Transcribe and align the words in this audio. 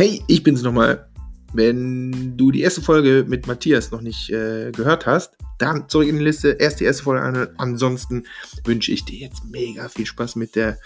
Hey, 0.00 0.24
ich 0.28 0.42
bin's 0.42 0.62
nochmal. 0.62 1.10
Wenn 1.52 2.34
du 2.34 2.50
die 2.50 2.62
erste 2.62 2.80
Folge 2.80 3.26
mit 3.28 3.46
Matthias 3.46 3.90
noch 3.90 4.00
nicht 4.00 4.30
äh, 4.30 4.72
gehört 4.72 5.04
hast, 5.04 5.36
dann 5.58 5.90
zurück 5.90 6.08
in 6.08 6.16
die 6.16 6.24
Liste, 6.24 6.56
erst 6.58 6.80
die 6.80 6.84
erste 6.84 7.02
Folge 7.02 7.20
an. 7.20 7.48
Ansonsten 7.58 8.24
wünsche 8.64 8.92
ich 8.92 9.04
dir 9.04 9.18
jetzt 9.18 9.44
mega 9.44 9.90
viel 9.90 10.06
Spaß 10.06 10.36
mit 10.36 10.56
der 10.56 10.78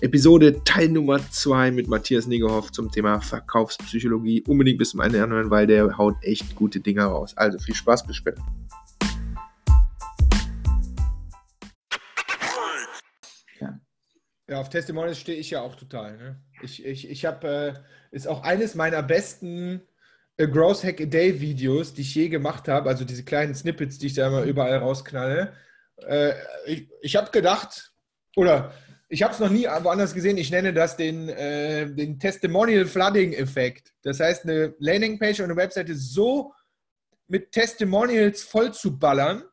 Episode 0.00 0.62
Teil 0.62 0.90
Nummer 0.90 1.18
2 1.28 1.72
mit 1.72 1.88
Matthias 1.88 2.28
Negerhoff 2.28 2.70
zum 2.70 2.88
Thema 2.92 3.20
Verkaufspsychologie. 3.20 4.44
Unbedingt 4.46 4.78
bis 4.78 4.90
zum 4.90 5.00
Ende 5.00 5.24
anhören, 5.24 5.50
weil 5.50 5.66
der 5.66 5.98
haut 5.98 6.14
echt 6.22 6.54
gute 6.54 6.78
Dinge 6.78 7.02
raus. 7.02 7.36
Also 7.36 7.58
viel 7.58 7.74
Spaß, 7.74 8.06
bis 8.06 8.14
später. 8.14 8.44
Ja, 14.52 14.60
auf 14.60 14.68
Testimonials 14.68 15.18
stehe 15.18 15.38
ich 15.38 15.50
ja 15.50 15.62
auch 15.62 15.74
total. 15.76 16.16
Ne? 16.18 16.36
Ich, 16.62 16.84
ich, 16.84 17.10
ich 17.10 17.24
habe, 17.24 17.84
äh, 18.10 18.16
ist 18.16 18.28
auch 18.28 18.42
eines 18.42 18.74
meiner 18.74 19.02
besten 19.02 19.82
äh, 20.36 20.46
Growth 20.46 20.84
Hack 20.84 21.00
a 21.00 21.06
Day 21.06 21.40
Videos, 21.40 21.94
die 21.94 22.02
ich 22.02 22.14
je 22.14 22.28
gemacht 22.28 22.68
habe, 22.68 22.88
also 22.88 23.04
diese 23.04 23.24
kleinen 23.24 23.54
Snippets, 23.54 23.98
die 23.98 24.06
ich 24.06 24.14
da 24.14 24.26
immer 24.26 24.42
überall 24.42 24.78
rausknalle. 24.78 25.52
Äh, 26.06 26.34
ich 26.66 26.88
ich 27.00 27.16
habe 27.16 27.30
gedacht, 27.30 27.92
oder 28.36 28.72
ich 29.08 29.22
habe 29.22 29.34
es 29.34 29.40
noch 29.40 29.50
nie 29.50 29.64
woanders 29.64 30.14
gesehen, 30.14 30.38
ich 30.38 30.50
nenne 30.50 30.72
das 30.72 30.96
den, 30.96 31.28
äh, 31.28 31.86
den 31.94 32.18
Testimonial 32.18 32.86
Flooding 32.86 33.34
Effekt. 33.34 33.92
Das 34.02 34.20
heißt, 34.20 34.44
eine 34.44 34.74
Landingpage 34.78 35.40
und 35.40 35.46
eine 35.46 35.56
Webseite 35.56 35.94
so 35.94 36.54
mit 37.28 37.52
Testimonials 37.52 38.42
voll 38.42 38.72
zu 38.72 38.98
ballern, 38.98 39.44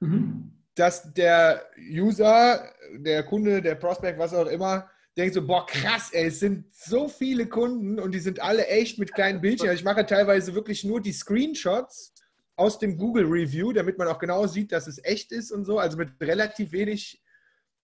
mhm. 0.00 0.52
dass 0.74 1.12
der 1.14 1.64
User 1.90 2.70
der 2.96 3.22
Kunde, 3.22 3.62
der 3.62 3.76
Prospect, 3.76 4.18
was 4.18 4.34
auch 4.34 4.46
immer, 4.46 4.90
denkt 5.16 5.34
so, 5.34 5.46
boah, 5.46 5.66
krass, 5.66 6.10
ey, 6.12 6.26
es 6.26 6.40
sind 6.40 6.74
so 6.74 7.08
viele 7.08 7.46
Kunden 7.46 7.98
und 7.98 8.12
die 8.12 8.20
sind 8.20 8.40
alle 8.40 8.66
echt 8.66 8.98
mit 8.98 9.14
kleinen 9.14 9.40
Bildchen. 9.40 9.70
Ich 9.72 9.84
mache 9.84 10.06
teilweise 10.06 10.54
wirklich 10.54 10.84
nur 10.84 11.00
die 11.00 11.12
Screenshots 11.12 12.14
aus 12.56 12.78
dem 12.78 12.96
Google 12.96 13.26
Review, 13.26 13.72
damit 13.72 13.98
man 13.98 14.08
auch 14.08 14.18
genau 14.18 14.46
sieht, 14.46 14.72
dass 14.72 14.86
es 14.86 15.02
echt 15.04 15.32
ist 15.32 15.52
und 15.52 15.64
so, 15.64 15.78
also 15.78 15.96
mit 15.96 16.10
relativ 16.20 16.72
wenig 16.72 17.22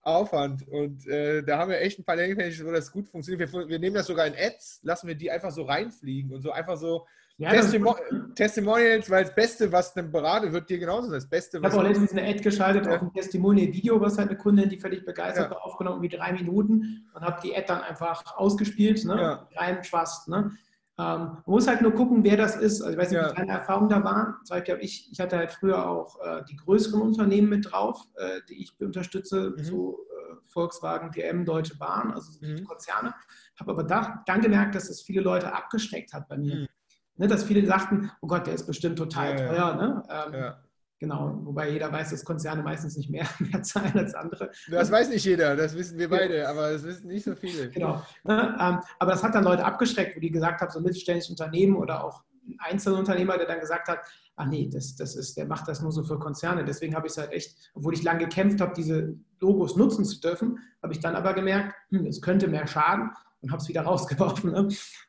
Aufwand. 0.02 0.66
Und 0.68 1.06
äh, 1.06 1.42
da 1.42 1.58
haben 1.58 1.70
wir 1.70 1.80
echt 1.80 1.98
ein 1.98 2.04
paar 2.04 2.16
Landingpages, 2.16 2.64
wo 2.64 2.70
das 2.70 2.92
gut 2.92 3.08
funktioniert. 3.08 3.52
Wir, 3.52 3.68
wir, 3.68 3.78
nehmen 3.78 3.94
das 3.94 4.06
sogar 4.06 4.26
in 4.26 4.34
Ads, 4.34 4.80
lassen 4.82 5.08
wir 5.08 5.14
die 5.14 5.30
einfach 5.30 5.50
so 5.50 5.62
reinfliegen 5.64 6.32
und 6.32 6.42
so 6.42 6.50
einfach 6.50 6.76
so 6.76 7.06
ja, 7.36 7.50
Testimo 7.50 7.96
Testimonials, 8.36 9.10
weil 9.10 9.24
das 9.24 9.34
Beste, 9.34 9.72
was 9.72 9.96
ein 9.96 10.10
Berater 10.10 10.52
wird 10.52 10.70
dir 10.70 10.78
genauso 10.78 11.10
das 11.10 11.28
Beste. 11.28 11.58
Ich 11.58 11.64
habe 11.64 11.76
auch 11.76 11.82
letztens 11.82 12.12
eine 12.12 12.22
Ad 12.28 12.40
geschaltet 12.40 12.86
ja. 12.86 12.94
auf 12.94 13.02
ein 13.02 13.12
Testimonial-Video, 13.12 14.00
was 14.00 14.18
halt 14.18 14.28
eine 14.28 14.38
Kundin, 14.38 14.68
die 14.68 14.78
völlig 14.78 15.04
begeistert 15.04 15.46
ja. 15.46 15.50
war, 15.50 15.64
aufgenommen, 15.64 16.00
wie 16.02 16.08
drei 16.08 16.32
Minuten 16.32 17.08
und 17.12 17.22
habe 17.22 17.40
die 17.42 17.56
Ad 17.56 17.64
dann 17.66 17.80
einfach 17.80 18.36
ausgespielt, 18.36 19.04
ne? 19.04 19.20
Ja. 19.20 19.48
rein 19.56 19.82
schwast. 19.82 20.28
Ne? 20.28 20.52
Ähm, 20.96 21.04
man 21.06 21.42
muss 21.46 21.66
halt 21.66 21.82
nur 21.82 21.92
gucken, 21.92 22.22
wer 22.22 22.36
das 22.36 22.54
ist. 22.54 22.80
Also 22.80 22.92
ich 22.92 22.98
weiß 22.98 23.10
nicht, 23.10 23.20
ja. 23.20 23.32
wie 23.32 23.34
deine 23.34 23.52
Erfahrungen 23.52 23.88
da 23.88 24.04
waren. 24.04 24.36
Also 24.38 24.54
ich, 24.54 24.68
ich, 24.80 25.12
ich 25.12 25.20
hatte 25.20 25.36
halt 25.36 25.50
früher 25.50 25.88
auch 25.88 26.20
äh, 26.20 26.42
die 26.48 26.54
größeren 26.54 27.02
Unternehmen 27.02 27.48
mit 27.48 27.72
drauf, 27.72 28.00
äh, 28.14 28.40
die 28.48 28.62
ich 28.62 28.80
unterstütze, 28.80 29.54
mhm. 29.56 29.64
so 29.64 29.98
äh, 30.08 30.36
Volkswagen, 30.46 31.10
DM, 31.10 31.44
Deutsche 31.44 31.76
Bahn, 31.78 32.12
also 32.12 32.30
mhm. 32.40 32.62
Konzerne. 32.64 33.12
Habe 33.58 33.72
aber 33.72 33.82
da, 33.82 34.22
dann 34.24 34.40
gemerkt, 34.40 34.76
dass 34.76 34.88
es 34.88 35.02
viele 35.02 35.22
Leute 35.22 35.52
abgeschreckt 35.52 36.12
hat 36.12 36.28
bei 36.28 36.36
mir. 36.36 36.54
Mhm. 36.54 36.68
Ne, 37.16 37.28
dass 37.28 37.44
viele 37.44 37.64
sagten, 37.66 38.10
oh 38.20 38.26
Gott, 38.26 38.46
der 38.46 38.54
ist 38.54 38.66
bestimmt 38.66 38.98
total 38.98 39.38
ja, 39.38 39.46
teuer. 39.46 39.74
Ne? 39.76 40.02
Ähm, 40.08 40.34
ja. 40.34 40.58
Genau, 40.98 41.38
wobei 41.42 41.70
jeder 41.70 41.92
weiß, 41.92 42.10
dass 42.10 42.24
Konzerne 42.24 42.62
meistens 42.62 42.96
nicht 42.96 43.10
mehr, 43.10 43.26
mehr 43.38 43.62
zahlen 43.62 43.96
als 43.98 44.14
andere. 44.14 44.50
Das 44.70 44.90
weiß 44.90 45.10
nicht 45.10 45.24
jeder, 45.24 45.54
das 45.54 45.76
wissen 45.76 45.98
wir 45.98 46.08
beide, 46.08 46.48
aber 46.48 46.72
das 46.72 46.82
wissen 46.82 47.08
nicht 47.08 47.24
so 47.24 47.34
viele. 47.34 47.68
Genau. 47.70 48.02
Ne, 48.24 48.56
ähm, 48.58 48.80
aber 48.98 49.10
das 49.12 49.22
hat 49.22 49.34
dann 49.34 49.44
Leute 49.44 49.64
abgeschreckt, 49.64 50.16
wo 50.16 50.20
die 50.20 50.30
gesagt 50.30 50.60
haben, 50.60 50.70
so 50.70 50.80
mittelständische 50.80 51.30
Unternehmen 51.30 51.76
oder 51.76 52.02
auch 52.02 52.22
ein 52.46 52.56
Einzelunternehmer, 52.58 53.36
der 53.38 53.46
dann 53.46 53.60
gesagt 53.60 53.88
hat, 53.88 54.00
ach 54.36 54.46
nee, 54.46 54.68
das, 54.72 54.96
das 54.96 55.14
ist, 55.14 55.36
der 55.36 55.46
macht 55.46 55.68
das 55.68 55.82
nur 55.82 55.92
so 55.92 56.02
für 56.04 56.18
Konzerne. 56.18 56.64
Deswegen 56.64 56.94
habe 56.94 57.06
ich 57.06 57.12
es 57.12 57.18
halt 57.18 57.32
echt, 57.32 57.70
obwohl 57.74 57.94
ich 57.94 58.02
lange 58.02 58.20
gekämpft 58.20 58.60
habe, 58.60 58.72
diese 58.74 59.14
Logos 59.40 59.76
nutzen 59.76 60.04
zu 60.04 60.20
dürfen, 60.20 60.58
habe 60.82 60.92
ich 60.92 61.00
dann 61.00 61.16
aber 61.16 61.34
gemerkt, 61.34 61.74
hm, 61.90 62.06
es 62.06 62.20
könnte 62.20 62.48
mehr 62.48 62.66
schaden 62.66 63.10
und 63.40 63.50
habe 63.50 63.62
es 63.62 63.68
wieder 63.68 63.82
rausgeworfen. 63.86 64.52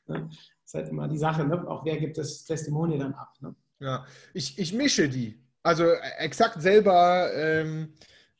Ne? 0.07 0.30
Ist 0.66 0.74
halt 0.74 0.90
immer 0.90 1.08
die 1.08 1.18
Sache, 1.18 1.46
ne? 1.46 1.68
auch 1.68 1.86
wer 1.86 1.98
gibt 1.98 2.18
das 2.18 2.44
Testimonial 2.44 3.00
dann 3.00 3.14
ab. 3.14 3.34
Ne? 3.40 3.56
Ja, 3.80 4.06
ich, 4.34 4.58
ich 4.58 4.74
mische 4.74 5.08
die. 5.08 5.40
Also 5.64 5.86
äh, 5.86 6.00
exakt 6.20 6.62
selber, 6.62 7.31
ähm, 7.34 7.94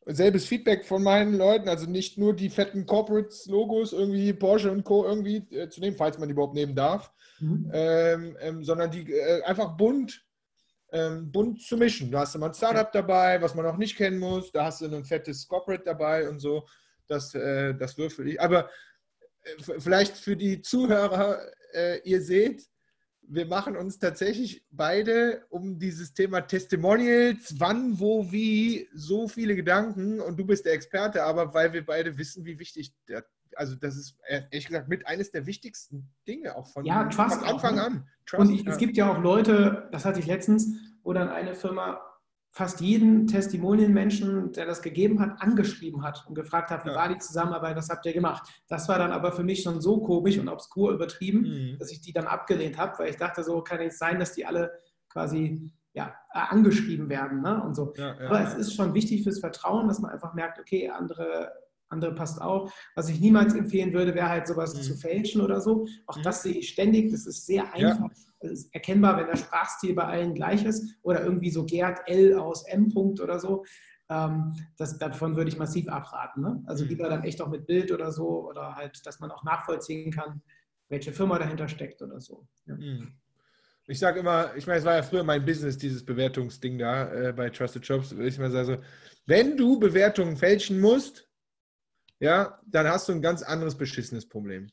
selbes 0.06 0.46
Feedback 0.46 0.86
von 0.86 1.02
meinen 1.04 1.36
Leuten, 1.36 1.68
also 1.68 1.90
nicht 1.90 2.18
nur 2.18 2.36
die 2.36 2.50
fetten 2.50 2.86
Corporates-Logos, 2.86 3.94
irgendwie 3.94 4.34
Porsche 4.34 4.72
und 4.72 4.84
Co. 4.84 5.06
irgendwie 5.06 5.38
äh, 5.56 5.70
zu 5.70 5.82
nehmen, 5.82 5.98
falls 5.98 6.18
man 6.18 6.28
die 6.28 6.34
überhaupt 6.34 6.54
nehmen 6.54 6.76
darf, 6.76 7.12
mhm. 7.40 7.72
ähm, 7.74 8.38
ähm, 8.40 8.64
sondern 8.64 8.92
die 8.92 9.12
äh, 9.12 9.42
einfach 9.44 9.76
bunt, 9.76 10.24
ähm, 10.92 11.32
bunt 11.32 11.62
zu 11.62 11.78
mischen. 11.78 12.12
Da 12.12 12.22
hast 12.22 12.36
du 12.36 12.40
mal 12.40 12.48
ein 12.48 12.54
Startup 12.54 12.92
dabei, 12.92 13.42
was 13.42 13.56
man 13.56 13.66
auch 13.66 13.78
nicht 13.78 13.98
kennen 13.98 14.20
muss, 14.20 14.52
da 14.52 14.66
hast 14.66 14.82
du 14.82 14.86
ein 14.86 15.06
fettes 15.06 15.48
Corporate 15.48 15.84
dabei 15.84 16.30
und 16.30 16.40
so. 16.40 16.68
Das, 17.08 17.36
äh, 17.36 17.74
das 17.76 17.98
würfel 17.98 18.28
ich. 18.28 18.42
Aber 18.42 18.70
vielleicht 19.80 20.18
für 20.18 20.36
die 20.36 20.62
Zuhörer, 20.62 21.42
äh, 21.74 22.00
ihr 22.04 22.22
seht, 22.22 22.68
wir 23.28 23.46
machen 23.46 23.76
uns 23.76 23.98
tatsächlich 24.00 24.64
beide 24.70 25.46
um 25.50 25.80
dieses 25.80 26.14
Thema 26.14 26.42
Testimonials, 26.42 27.56
wann, 27.60 28.00
wo, 28.00 28.32
wie, 28.32 28.88
so 28.94 29.28
viele 29.28 29.56
Gedanken 29.56 30.20
und 30.20 30.38
du 30.38 30.46
bist 30.46 30.66
der 30.66 30.74
Experte, 30.74 31.24
aber 31.24 31.54
weil 31.54 31.74
wir 31.74 31.86
beide 31.86 32.18
wissen, 32.18 32.46
wie 32.46 32.60
wichtig, 32.60 32.94
der, 33.08 33.26
also 33.56 33.76
das 33.76 33.96
ist 33.96 34.18
ehrlich 34.28 34.68
gesagt 34.68 34.90
mit 34.90 35.08
eines 35.08 35.32
der 35.32 35.46
wichtigsten 35.46 36.10
Dinge 36.28 36.56
auch 36.56 36.68
von, 36.68 36.86
ja, 36.86 37.10
von 37.10 37.26
Anfang 37.26 37.46
auch, 37.46 37.74
ne? 37.74 37.84
an. 37.84 38.10
Trust, 38.26 38.42
und 38.42 38.54
ich, 38.54 38.64
ja. 38.64 38.72
es 38.72 38.78
gibt 38.78 38.98
ja 38.98 39.12
auch 39.12 39.22
Leute, 39.22 39.90
das 39.92 40.06
hatte 40.06 40.20
ich 40.20 40.28
letztens, 40.28 40.68
wo 41.04 41.14
dann 41.14 41.30
eine 41.30 41.56
Firma 41.56 42.02
fast 42.56 42.80
jeden 42.80 43.28
Testimonial-Menschen, 43.28 44.54
der 44.54 44.66
das 44.66 44.82
gegeben 44.82 45.20
hat, 45.20 45.42
angeschrieben 45.42 46.04
hat 46.04 46.24
und 46.26 46.36
gefragt 46.36 46.72
hat, 46.72 46.86
wie 46.86 46.90
ja. 46.90 46.96
war 46.96 47.10
die 47.10 47.18
Zusammenarbeit, 47.18 47.76
was 47.76 47.90
habt 47.90 48.06
ihr 48.06 48.14
gemacht? 48.14 48.50
Das 48.70 48.88
war 48.88 48.98
dann 48.98 49.12
aber 49.12 49.34
für 49.34 49.44
mich 49.44 49.62
schon 49.62 49.82
so 49.82 50.00
komisch 50.00 50.40
und 50.40 50.48
obskur 50.48 50.94
übertrieben, 50.94 51.42
mhm. 51.42 51.80
dass 51.80 51.92
ich 51.92 52.00
die 52.00 52.14
dann 52.14 52.28
abgelehnt 52.28 52.78
habe, 52.78 52.98
weil 52.98 53.10
ich 53.10 53.18
dachte, 53.18 53.44
so 53.44 53.62
kann 53.62 53.82
es 53.82 53.98
sein, 53.98 54.20
dass 54.20 54.32
die 54.32 54.46
alle 54.46 54.72
quasi 55.10 55.70
ja, 55.92 56.16
angeschrieben 56.32 57.10
werden. 57.10 57.42
Ne? 57.42 57.62
Und 57.62 57.76
so. 57.76 57.94
Ja, 57.98 58.16
ja, 58.18 58.28
aber 58.28 58.42
es 58.42 58.54
ist 58.54 58.74
schon 58.74 58.94
wichtig 58.94 59.24
fürs 59.24 59.40
Vertrauen, 59.40 59.90
dass 59.90 60.00
man 60.00 60.12
einfach 60.12 60.34
merkt, 60.34 60.58
okay, 60.58 60.90
andere 60.90 61.52
andere 61.90 62.16
passt 62.16 62.42
auch. 62.42 62.72
Was 62.96 63.10
ich 63.10 63.20
niemals 63.20 63.54
empfehlen 63.54 63.94
würde, 63.94 64.16
wäre 64.16 64.30
halt 64.30 64.48
sowas 64.48 64.76
mhm. 64.76 64.82
zu 64.82 64.96
fälschen 64.96 65.42
oder 65.42 65.62
so. 65.62 65.86
Auch 66.08 66.18
mhm. 66.18 66.24
das 66.24 66.44
sehe 66.44 66.54
ich 66.54 66.70
ständig. 66.70 67.12
Das 67.12 67.26
ist 67.26 67.46
sehr 67.46 67.74
einfach. 67.74 68.10
Ja. 68.42 68.50
ist 68.50 68.74
erkennbar, 68.74 69.18
wenn 69.18 69.28
der 69.28 69.38
Sprachstil 69.38 69.94
bei 69.94 70.06
allen 70.06 70.34
gleich 70.34 70.64
ist 70.66 70.96
oder 71.04 71.24
irgendwie 71.24 71.52
so 71.52 71.66
Gerd 71.66 72.02
L 72.08 72.38
aus 72.38 72.68
M. 72.68 72.90
Punkt 72.90 73.20
oder 73.20 73.40
so. 73.40 73.64
Ähm, 74.10 74.54
das, 74.78 74.98
davon 74.98 75.36
würde 75.36 75.50
ich 75.50 75.58
massiv 75.58 75.88
abraten. 75.88 76.42
Ne? 76.42 76.64
Also 76.68 76.84
mhm. 76.84 76.90
lieber 76.90 77.10
dann 77.10 77.24
echt 77.24 77.42
auch 77.42 77.50
mit 77.50 77.66
Bild 77.66 77.92
oder 77.92 78.12
so 78.12 78.48
oder 78.48 78.76
halt, 78.76 79.06
dass 79.06 79.20
man 79.20 79.32
auch 79.32 79.44
nachvollziehen 79.44 80.12
kann, 80.12 80.42
welche 80.90 81.12
Firma 81.12 81.40
dahinter 81.40 81.68
steckt 81.68 82.02
oder 82.02 82.20
so. 82.20 82.48
Ja. 82.66 82.76
Mhm. 82.76 83.14
Ich 83.88 84.00
sage 84.00 84.20
immer, 84.20 84.56
ich 84.56 84.66
meine, 84.66 84.80
es 84.80 84.86
war 84.86 84.96
ja 84.96 85.04
früher 85.04 85.24
mein 85.24 85.46
Business, 85.46 85.78
dieses 85.78 86.04
Bewertungsding 86.04 86.80
da 86.80 87.12
äh, 87.14 87.34
bei 87.34 87.52
Trusted 87.52 87.86
Shops. 87.86 88.14
Ich 88.14 88.40
mal 88.40 88.50
sage 88.50 88.66
so, 88.66 88.78
wenn 89.28 89.58
du 89.58 89.80
Bewertungen 89.80 90.38
fälschen 90.38 90.80
musst, 90.80 91.25
ja, 92.20 92.60
dann 92.66 92.88
hast 92.88 93.08
du 93.10 93.14
ein 93.14 93.22
ganz 93.22 93.42
anderes 93.42 93.76
beschissenes 93.76 94.28
Problem. 94.28 94.68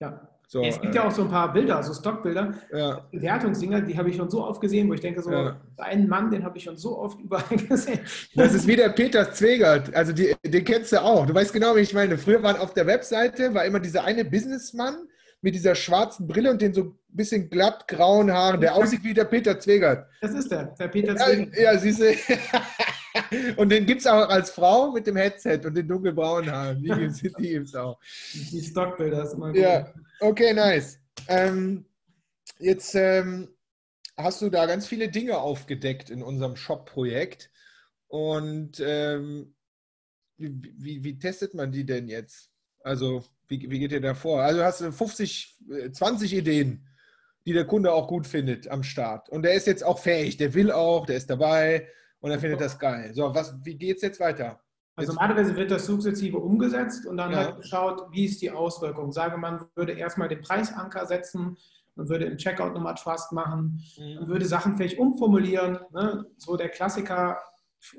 Ja. 0.00 0.28
So, 0.50 0.62
es 0.62 0.80
gibt 0.80 0.94
äh, 0.94 0.96
ja 0.96 1.06
auch 1.06 1.10
so 1.10 1.22
ein 1.22 1.28
paar 1.28 1.52
Bilder, 1.52 1.82
so 1.82 1.92
Stockbilder, 1.92 2.54
ja. 2.72 3.06
Bewertungsdinger, 3.12 3.82
die 3.82 3.98
habe 3.98 4.08
ich 4.08 4.16
schon 4.16 4.30
so 4.30 4.42
oft 4.46 4.62
gesehen, 4.62 4.88
wo 4.88 4.94
ich 4.94 5.00
denke, 5.00 5.20
so 5.20 5.30
ja. 5.30 5.60
einen 5.76 6.08
Mann, 6.08 6.30
den 6.30 6.42
habe 6.42 6.56
ich 6.56 6.64
schon 6.64 6.78
so 6.78 6.98
oft 6.98 7.20
überall 7.24 7.58
gesehen. 7.68 8.00
Das 8.34 8.54
ist 8.54 8.66
wie 8.66 8.76
der 8.76 8.88
Peter 8.88 9.30
Zwegert, 9.30 9.94
also 9.94 10.12
die, 10.12 10.34
den 10.42 10.64
kennst 10.64 10.92
du 10.92 11.02
auch. 11.02 11.26
Du 11.26 11.34
weißt 11.34 11.52
genau, 11.52 11.76
wie 11.76 11.80
ich 11.80 11.92
meine. 11.92 12.16
Früher 12.16 12.42
waren 12.42 12.56
auf 12.56 12.72
der 12.72 12.86
Webseite, 12.86 13.52
war 13.52 13.66
immer 13.66 13.78
dieser 13.78 14.04
eine 14.04 14.24
Businessmann 14.24 14.96
mit 15.42 15.54
dieser 15.54 15.74
schwarzen 15.74 16.26
Brille 16.26 16.50
und 16.50 16.62
den 16.62 16.72
so 16.72 16.82
ein 16.82 16.98
bisschen 17.08 17.50
glatt 17.50 17.86
grauen 17.86 18.32
Haaren, 18.32 18.62
der 18.62 18.74
aussieht 18.74 19.04
wie 19.04 19.12
der 19.12 19.24
Peter 19.24 19.60
Zwegert. 19.60 20.06
Das 20.22 20.32
ist 20.32 20.50
der, 20.50 20.74
der 20.78 20.88
Peter 20.88 21.14
Zwegert. 21.14 21.54
Ja, 21.56 21.72
ja 21.72 21.78
siehst 21.78 22.00
du. 22.00 22.04
Und 23.56 23.70
den 23.70 23.86
gibt 23.86 24.00
es 24.00 24.06
auch 24.06 24.28
als 24.28 24.50
Frau 24.50 24.92
mit 24.92 25.06
dem 25.06 25.16
Headset 25.16 25.60
und 25.64 25.74
den 25.74 25.88
dunkelbraunen 25.88 26.50
Haaren. 26.50 26.82
Die 26.82 26.88
gibt 26.88 27.68
es 27.68 27.74
auch. 27.74 27.98
Die 28.32 28.62
Stockbilder 28.62 29.24
ist 29.24 29.34
immer 29.34 29.52
gut. 29.52 29.60
Ja, 29.60 29.92
okay, 30.20 30.52
nice. 30.52 30.98
Ähm, 31.28 31.86
jetzt 32.58 32.94
ähm, 32.94 33.48
hast 34.16 34.42
du 34.42 34.50
da 34.50 34.66
ganz 34.66 34.86
viele 34.86 35.08
Dinge 35.08 35.38
aufgedeckt 35.38 36.10
in 36.10 36.22
unserem 36.22 36.56
Shop-Projekt. 36.56 37.50
Und 38.08 38.82
ähm, 38.84 39.54
wie, 40.36 40.60
wie, 40.76 41.04
wie, 41.04 41.18
testet 41.18 41.54
man 41.54 41.72
die 41.72 41.84
denn 41.84 42.08
jetzt? 42.08 42.50
Also, 42.82 43.24
wie, 43.48 43.70
wie 43.70 43.78
geht 43.78 43.92
ihr 43.92 44.00
da 44.00 44.14
vor? 44.14 44.42
Also, 44.42 44.62
hast 44.62 44.80
du 44.80 44.92
50, 44.92 45.58
20 45.92 46.34
Ideen, 46.34 46.86
die 47.44 47.52
der 47.52 47.66
Kunde 47.66 47.92
auch 47.92 48.08
gut 48.08 48.26
findet 48.26 48.68
am 48.68 48.82
Start. 48.82 49.28
Und 49.28 49.42
der 49.42 49.54
ist 49.54 49.66
jetzt 49.66 49.84
auch 49.84 49.98
fähig, 49.98 50.36
der 50.36 50.54
will 50.54 50.70
auch, 50.70 51.06
der 51.06 51.16
ist 51.16 51.30
dabei 51.30 51.88
und 52.20 52.30
er 52.30 52.38
findet 52.38 52.60
das 52.60 52.78
geil. 52.78 53.12
So, 53.14 53.34
was, 53.34 53.54
wie 53.64 53.90
es 53.90 54.02
jetzt 54.02 54.20
weiter? 54.20 54.60
Also 54.96 55.12
normalerweise 55.12 55.54
wird 55.54 55.70
das 55.70 55.86
sukzessive 55.86 56.38
umgesetzt 56.38 57.06
und 57.06 57.16
dann 57.16 57.30
Ja. 57.30 57.36
halt 57.38 57.56
geschaut, 57.58 58.08
wie 58.10 58.24
ist 58.24 58.42
die 58.42 58.50
Auswirkung. 58.50 59.12
Sage, 59.12 59.36
man 59.36 59.64
würde 59.76 59.92
erstmal 59.92 60.28
den 60.28 60.40
Preisanker 60.40 61.06
setzen, 61.06 61.56
man 61.94 62.08
würde 62.08 62.24
im 62.24 62.36
Checkout 62.36 62.74
nochmal 62.74 62.94
Trust 62.94 63.32
machen, 63.32 63.80
man 63.98 64.28
würde 64.28 64.44
Sachen 64.46 64.76
vielleicht 64.76 64.98
umformulieren. 64.98 65.78
Ne? 65.92 66.24
So 66.36 66.56
der 66.56 66.68
Klassiker 66.68 67.38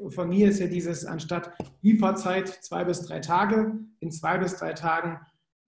von 0.10 0.28
mir 0.28 0.50
ist 0.50 0.60
ja 0.60 0.68
dieses, 0.68 1.06
anstatt 1.06 1.52
Lieferzeit 1.82 2.50
zwei 2.50 2.84
bis 2.84 3.02
drei 3.04 3.20
Tage, 3.20 3.76
in 4.02 4.12
zwei 4.12 4.38
bis 4.38 4.58
drei 4.58 4.74
Tagen 4.74 5.20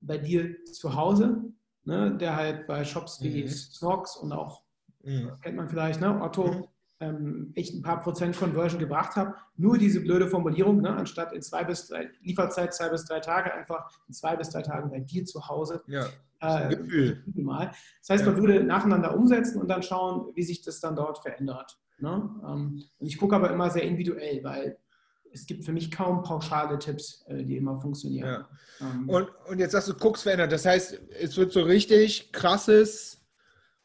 bei 0.01 0.17
dir 0.17 0.61
zu 0.65 0.95
Hause, 0.95 1.43
ne? 1.85 2.17
der 2.17 2.35
halt 2.35 2.67
bei 2.67 2.83
Shops 2.83 3.21
wie 3.21 3.43
Mhm. 3.43 3.47
Snox 3.47 4.17
und 4.17 4.33
auch 4.33 4.63
Mhm. 5.03 5.31
kennt 5.41 5.55
man 5.55 5.69
vielleicht, 5.69 6.01
ne? 6.01 6.21
Otto, 6.21 6.47
Mhm. 6.51 6.65
Ähm, 7.01 7.51
echt 7.55 7.73
ein 7.73 7.81
paar 7.81 7.99
Prozent 7.99 8.37
Conversion 8.37 8.79
gebracht 8.79 9.15
habe. 9.15 9.33
Nur 9.57 9.77
diese 9.77 9.99
blöde 10.01 10.27
Formulierung, 10.27 10.81
ne? 10.81 10.95
anstatt 10.95 11.33
in 11.33 11.41
zwei 11.41 11.63
bis 11.63 11.87
drei, 11.87 12.09
Lieferzeit 12.21 12.73
zwei 12.73 12.89
bis 12.89 13.05
drei 13.05 13.19
Tage, 13.19 13.53
einfach 13.53 13.89
in 14.07 14.13
zwei 14.13 14.35
bis 14.35 14.49
drei 14.51 14.61
Tagen 14.61 14.89
bei 14.91 14.99
dir 14.99 15.25
zu 15.25 15.47
Hause. 15.49 15.83
Ja, 15.87 16.05
Äh, 16.39 16.75
Gefühl. 16.75 17.23
Mal. 17.35 17.71
Das 17.99 18.09
heißt, 18.09 18.25
man 18.25 18.37
würde 18.37 18.63
nacheinander 18.63 19.15
umsetzen 19.15 19.59
und 19.59 19.67
dann 19.67 19.83
schauen, 19.83 20.31
wie 20.35 20.43
sich 20.43 20.61
das 20.61 20.79
dann 20.79 20.95
dort 20.95 21.19
verändert. 21.19 21.77
Ne? 21.99 22.09
Ähm, 22.47 22.83
und 22.99 23.07
ich 23.07 23.17
gucke 23.17 23.35
aber 23.35 23.51
immer 23.51 23.69
sehr 23.69 23.83
individuell, 23.83 24.43
weil 24.43 24.77
es 25.33 25.45
gibt 25.45 25.63
für 25.65 25.71
mich 25.71 25.91
kaum 25.91 26.23
pauschale 26.23 26.77
Tipps, 26.77 27.23
äh, 27.27 27.43
die 27.43 27.57
immer 27.57 27.79
funktionieren. 27.79 28.27
Ja. 28.27 28.49
Ähm, 28.81 29.09
Und, 29.09 29.29
und 29.47 29.59
jetzt 29.59 29.71
sagst 29.71 29.89
du, 29.89 29.93
Cooks 29.93 30.23
verändert. 30.23 30.51
Das 30.51 30.65
heißt, 30.65 30.99
es 31.19 31.37
wird 31.37 31.51
so 31.51 31.61
richtig 31.61 32.31
krasses, 32.31 33.21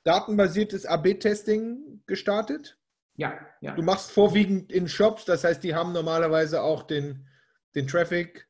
datenbasiertes 0.05 0.87
AB-Testing 0.87 2.03
gestartet. 2.07 2.79
Ja, 3.17 3.35
ja. 3.61 3.75
Du 3.75 3.83
machst 3.83 4.11
vorwiegend 4.11 4.71
in 4.73 4.89
Shops, 4.89 5.25
das 5.25 5.45
heißt, 5.45 5.63
die 5.65 5.75
haben 5.75 5.93
normalerweise 5.93 6.63
auch 6.63 6.83
den, 6.83 7.27
den 7.75 7.87
Traffic. 7.87 8.47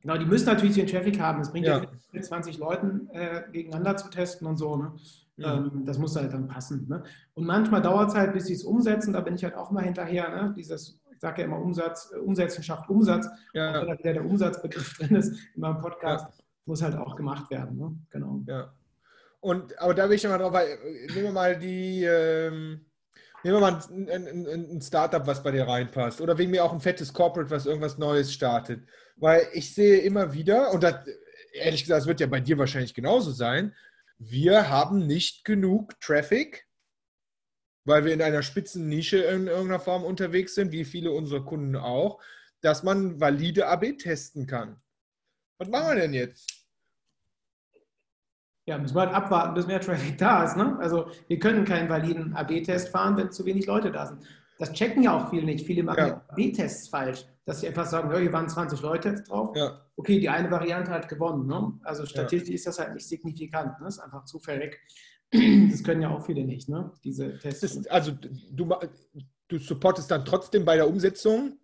Genau, 0.00 0.16
die 0.16 0.24
müssen 0.24 0.46
natürlich 0.46 0.76
den 0.76 0.86
Traffic 0.86 1.20
haben. 1.20 1.40
Es 1.40 1.50
bringt 1.50 1.66
ja, 1.66 1.74
Ja. 1.76 1.80
nicht, 1.80 2.12
mit 2.12 2.24
20 2.24 2.58
Leuten 2.58 3.08
äh, 3.12 3.42
gegeneinander 3.52 3.96
zu 3.96 4.08
testen 4.08 4.46
und 4.46 4.56
so. 4.56 4.76
Ne? 4.76 4.92
Ja. 5.36 5.56
Ähm, 5.56 5.84
das 5.84 5.98
muss 5.98 6.16
halt 6.16 6.32
dann 6.32 6.48
passen. 6.48 6.86
Ne? 6.88 7.02
Und 7.34 7.44
manchmal 7.46 7.82
dauert 7.82 8.10
es 8.10 8.14
halt, 8.14 8.32
bis 8.32 8.46
sie 8.46 8.54
es 8.54 8.64
umsetzen. 8.64 9.12
Da 9.12 9.20
bin 9.20 9.34
ich 9.34 9.44
halt 9.44 9.54
auch 9.54 9.70
mal 9.70 9.84
hinterher. 9.84 10.28
Ne? 10.30 10.54
Dieses, 10.56 11.00
ich 11.12 11.20
sage 11.20 11.42
ja 11.42 11.48
immer 11.48 11.60
Umsatz, 11.60 12.12
äh, 12.14 12.18
Umsetzen 12.18 12.62
schafft 12.62 12.88
Umsatz. 12.88 13.26
Auch 13.26 13.54
Ja, 13.54 13.80
wenn 13.80 13.88
da 13.88 13.98
wieder 13.98 14.12
der 14.14 14.24
Umsatzbegriff 14.24 14.96
drin 14.98 15.16
ist 15.16 15.36
in 15.54 15.60
meinem 15.60 15.78
Podcast, 15.78 16.42
muss 16.64 16.80
halt 16.82 16.96
auch 16.96 17.16
gemacht 17.16 17.50
werden. 17.50 17.76
Ne? 17.76 17.96
Genau. 18.10 18.40
ja. 18.46 18.72
Und, 19.40 19.78
aber 19.78 19.94
da 19.94 20.08
will 20.08 20.16
ich 20.16 20.22
schon 20.22 20.30
mal 20.30 20.38
drauf, 20.38 20.52
weil, 20.52 20.66
äh, 20.68 21.06
nehmen 21.12 21.24
wir 21.24 21.32
mal 21.32 21.58
die, 21.58 22.04
ähm, 22.04 22.84
nehmen 23.48 23.62
wir 23.62 23.70
mal 23.70 23.82
ein, 23.90 24.26
ein, 24.28 24.74
ein, 24.76 24.82
Startup, 24.82 25.26
was 25.26 25.42
bei 25.42 25.50
dir 25.50 25.66
reinpasst. 25.66 26.20
Oder 26.20 26.36
wegen 26.36 26.50
mir 26.50 26.64
auch 26.64 26.72
ein 26.72 26.80
fettes 26.80 27.14
Corporate, 27.14 27.50
was 27.50 27.64
irgendwas 27.64 27.96
Neues 27.96 28.32
startet. 28.32 28.86
Weil 29.16 29.48
ich 29.54 29.74
sehe 29.74 29.98
immer 30.00 30.34
wieder, 30.34 30.72
und 30.72 30.82
das, 30.82 30.96
ehrlich 31.54 31.82
gesagt, 31.82 32.00
das 32.00 32.06
wird 32.06 32.20
ja 32.20 32.26
bei 32.26 32.40
dir 32.40 32.58
wahrscheinlich 32.58 32.92
genauso 32.92 33.30
sein, 33.30 33.74
wir 34.18 34.68
haben 34.68 35.06
nicht 35.06 35.44
genug 35.44 35.98
Traffic, 36.00 36.66
weil 37.84 38.04
wir 38.04 38.12
in 38.12 38.20
einer 38.20 38.42
spitzen 38.42 38.86
Nische 38.86 39.18
in 39.18 39.46
irgendeiner 39.46 39.80
Form 39.80 40.04
unterwegs 40.04 40.54
sind, 40.54 40.70
wie 40.72 40.84
viele 40.84 41.10
unserer 41.12 41.44
Kunden 41.44 41.76
auch, 41.76 42.20
dass 42.60 42.82
man 42.82 43.18
valide 43.18 43.66
AB 43.66 43.96
testen 43.96 44.46
kann. 44.46 44.78
Was 45.58 45.68
machen 45.68 45.88
wir 45.88 46.02
denn 46.02 46.12
jetzt? 46.12 46.57
Ja, 48.68 48.76
müssen 48.76 48.94
wir 48.94 49.00
halt 49.00 49.14
abwarten, 49.14 49.54
bis 49.54 49.66
mehr 49.66 49.80
Traffic 49.80 50.18
da 50.18 50.44
ist. 50.44 50.54
Ne? 50.54 50.76
Also 50.78 51.06
wir 51.26 51.38
können 51.38 51.64
keinen 51.64 51.88
validen 51.88 52.34
AB-Test 52.34 52.90
fahren, 52.90 53.16
wenn 53.16 53.32
zu 53.32 53.46
wenig 53.46 53.66
Leute 53.66 53.90
da 53.90 54.04
sind. 54.04 54.20
Das 54.58 54.72
checken 54.72 55.02
ja 55.02 55.16
auch 55.16 55.30
viele 55.30 55.44
nicht. 55.44 55.64
Viele 55.64 55.82
machen 55.82 55.98
Ja. 55.98 56.06
ja. 56.08 56.24
AB-Tests 56.28 56.88
falsch, 56.88 57.24
dass 57.46 57.60
sie 57.60 57.68
einfach 57.68 57.86
sagen, 57.86 58.10
ja, 58.12 58.18
hier 58.18 58.32
waren 58.32 58.46
20 58.46 58.82
Leute 58.82 59.22
drauf. 59.26 59.56
Ja, 59.56 59.80
Okay, 59.96 60.20
die 60.20 60.28
eine 60.28 60.50
Variante 60.50 60.90
hat 60.92 61.08
gewonnen. 61.08 61.46
Ne? 61.46 61.72
Also 61.82 62.04
statistisch 62.04 62.54
ist 62.54 62.66
das 62.66 62.78
halt 62.78 62.92
nicht 62.94 63.08
signifikant. 63.08 63.80
Ne? 63.80 63.86
Das 63.86 63.96
ist 63.96 64.00
einfach 64.00 64.24
zufällig. 64.24 64.78
Das 65.70 65.82
können 65.82 66.00
ja 66.00 66.10
auch 66.10 66.24
viele 66.24 66.44
nicht, 66.44 66.70
ne? 66.70 66.90
diese 67.04 67.38
Tests. 67.38 67.62
ist, 67.62 67.90
also 67.90 68.12
du, 68.12 68.74
du 69.48 69.58
supportest 69.58 70.10
dann 70.10 70.24
trotzdem 70.24 70.64
bei 70.64 70.76
der 70.76 70.88
Umsetzung, 70.88 71.58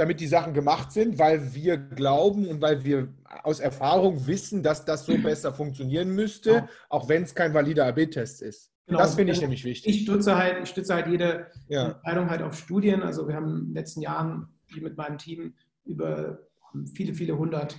damit 0.00 0.18
die 0.18 0.26
Sachen 0.26 0.54
gemacht 0.54 0.92
sind, 0.92 1.18
weil 1.18 1.54
wir 1.54 1.76
glauben 1.76 2.46
und 2.48 2.62
weil 2.62 2.82
wir 2.84 3.08
aus 3.42 3.60
Erfahrung 3.60 4.26
wissen, 4.26 4.62
dass 4.62 4.86
das 4.86 5.04
so 5.04 5.16
besser 5.18 5.52
funktionieren 5.52 6.10
müsste, 6.14 6.50
Genau. 6.52 6.68
auch 6.88 7.08
wenn 7.10 7.22
es 7.24 7.34
kein 7.34 7.52
valider 7.52 7.86
AB-Test 7.86 8.40
ist. 8.40 8.72
Genau. 8.86 8.98
Das 8.98 9.14
finde 9.14 9.34
ich 9.34 9.40
nämlich 9.42 9.62
wichtig. 9.64 9.94
Ich 9.94 10.02
stütze 10.02 10.36
halt, 10.36 10.62
ich 10.62 10.70
stütze 10.70 10.94
halt 10.94 11.06
jede 11.06 11.48
Ja, 11.68 11.90
Entscheidung 11.90 12.30
halt 12.30 12.42
auf 12.42 12.54
Studien. 12.58 13.02
Also 13.02 13.28
wir 13.28 13.34
haben 13.34 13.50
in 13.50 13.64
den 13.66 13.74
letzten 13.74 14.00
Jahren 14.00 14.48
hier 14.72 14.82
mit 14.82 14.96
meinem 14.96 15.18
Team 15.18 15.54
über 15.84 16.40
viele, 16.94 17.12
viele 17.12 17.36
hundert 17.36 17.76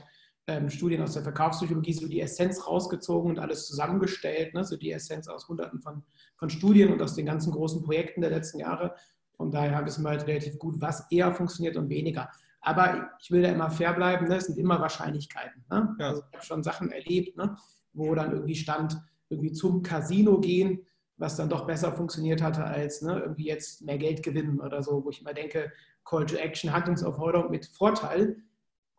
ähm, 0.48 0.70
Studien 0.70 1.02
aus 1.02 1.14
der 1.14 1.24
Verkaufspsychologie 1.24 1.94
so 1.94 2.08
die 2.08 2.22
Essenz 2.22 2.68
rausgezogen 2.68 3.32
und 3.32 3.40
alles 3.40 3.66
zusammengestellt. 3.66 4.54
Ne? 4.54 4.64
So 4.64 4.78
die 4.78 4.92
Essenz 4.92 5.28
aus 5.28 5.48
hunderten 5.50 5.82
von, 5.82 6.04
von 6.38 6.50
Studien 6.52 6.94
und 6.94 7.02
aus 7.02 7.16
den 7.16 7.26
ganzen 7.26 7.52
großen 7.52 7.82
Projekten 7.84 8.22
der 8.22 8.30
letzten 8.30 8.60
Jahre. 8.60 8.94
Von 9.42 9.50
daher 9.50 9.84
wissen 9.84 10.04
wir 10.04 10.10
halt 10.10 10.28
relativ 10.28 10.60
gut, 10.60 10.80
was 10.80 11.10
eher 11.10 11.34
funktioniert 11.34 11.76
und 11.76 11.90
weniger. 11.90 12.30
Aber 12.62 13.10
ich 13.20 13.32
will 13.32 13.42
da 13.42 13.50
immer 13.50 13.72
fair 13.72 13.92
bleiben, 13.94 14.28
ne? 14.28 14.36
es 14.36 14.46
sind 14.46 14.60
immer 14.60 14.80
Wahrscheinlichkeiten. 14.80 15.66
Ne? 15.68 15.96
Ja. 15.98 16.10
Also 16.10 16.22
ich 16.30 16.36
habe 16.36 16.46
schon 16.46 16.62
Sachen 16.62 16.92
erlebt, 16.92 17.36
ne? 17.38 17.58
wo 17.94 18.14
dann 18.14 18.34
irgendwie 18.34 18.54
stand, 18.54 19.02
irgendwie 19.30 19.52
zum 19.52 19.82
Casino 19.82 20.40
gehen, 20.40 20.86
was 21.18 21.38
dann 21.38 21.50
doch 21.50 21.66
besser 21.66 21.92
funktioniert 21.92 22.44
hatte 22.44 22.64
als 22.64 23.02
ne, 23.02 23.20
irgendwie 23.20 23.48
jetzt 23.48 23.82
mehr 23.82 23.98
Geld 23.98 24.22
gewinnen 24.22 24.60
oder 24.60 24.84
so, 24.84 25.04
wo 25.04 25.10
ich 25.10 25.22
immer 25.22 25.34
denke, 25.34 25.72
Call 26.06 26.28
to 26.28 26.36
Action, 26.36 26.72
Handlungsaufforderung 26.72 27.50
mit 27.50 27.66
Vorteil 27.66 28.38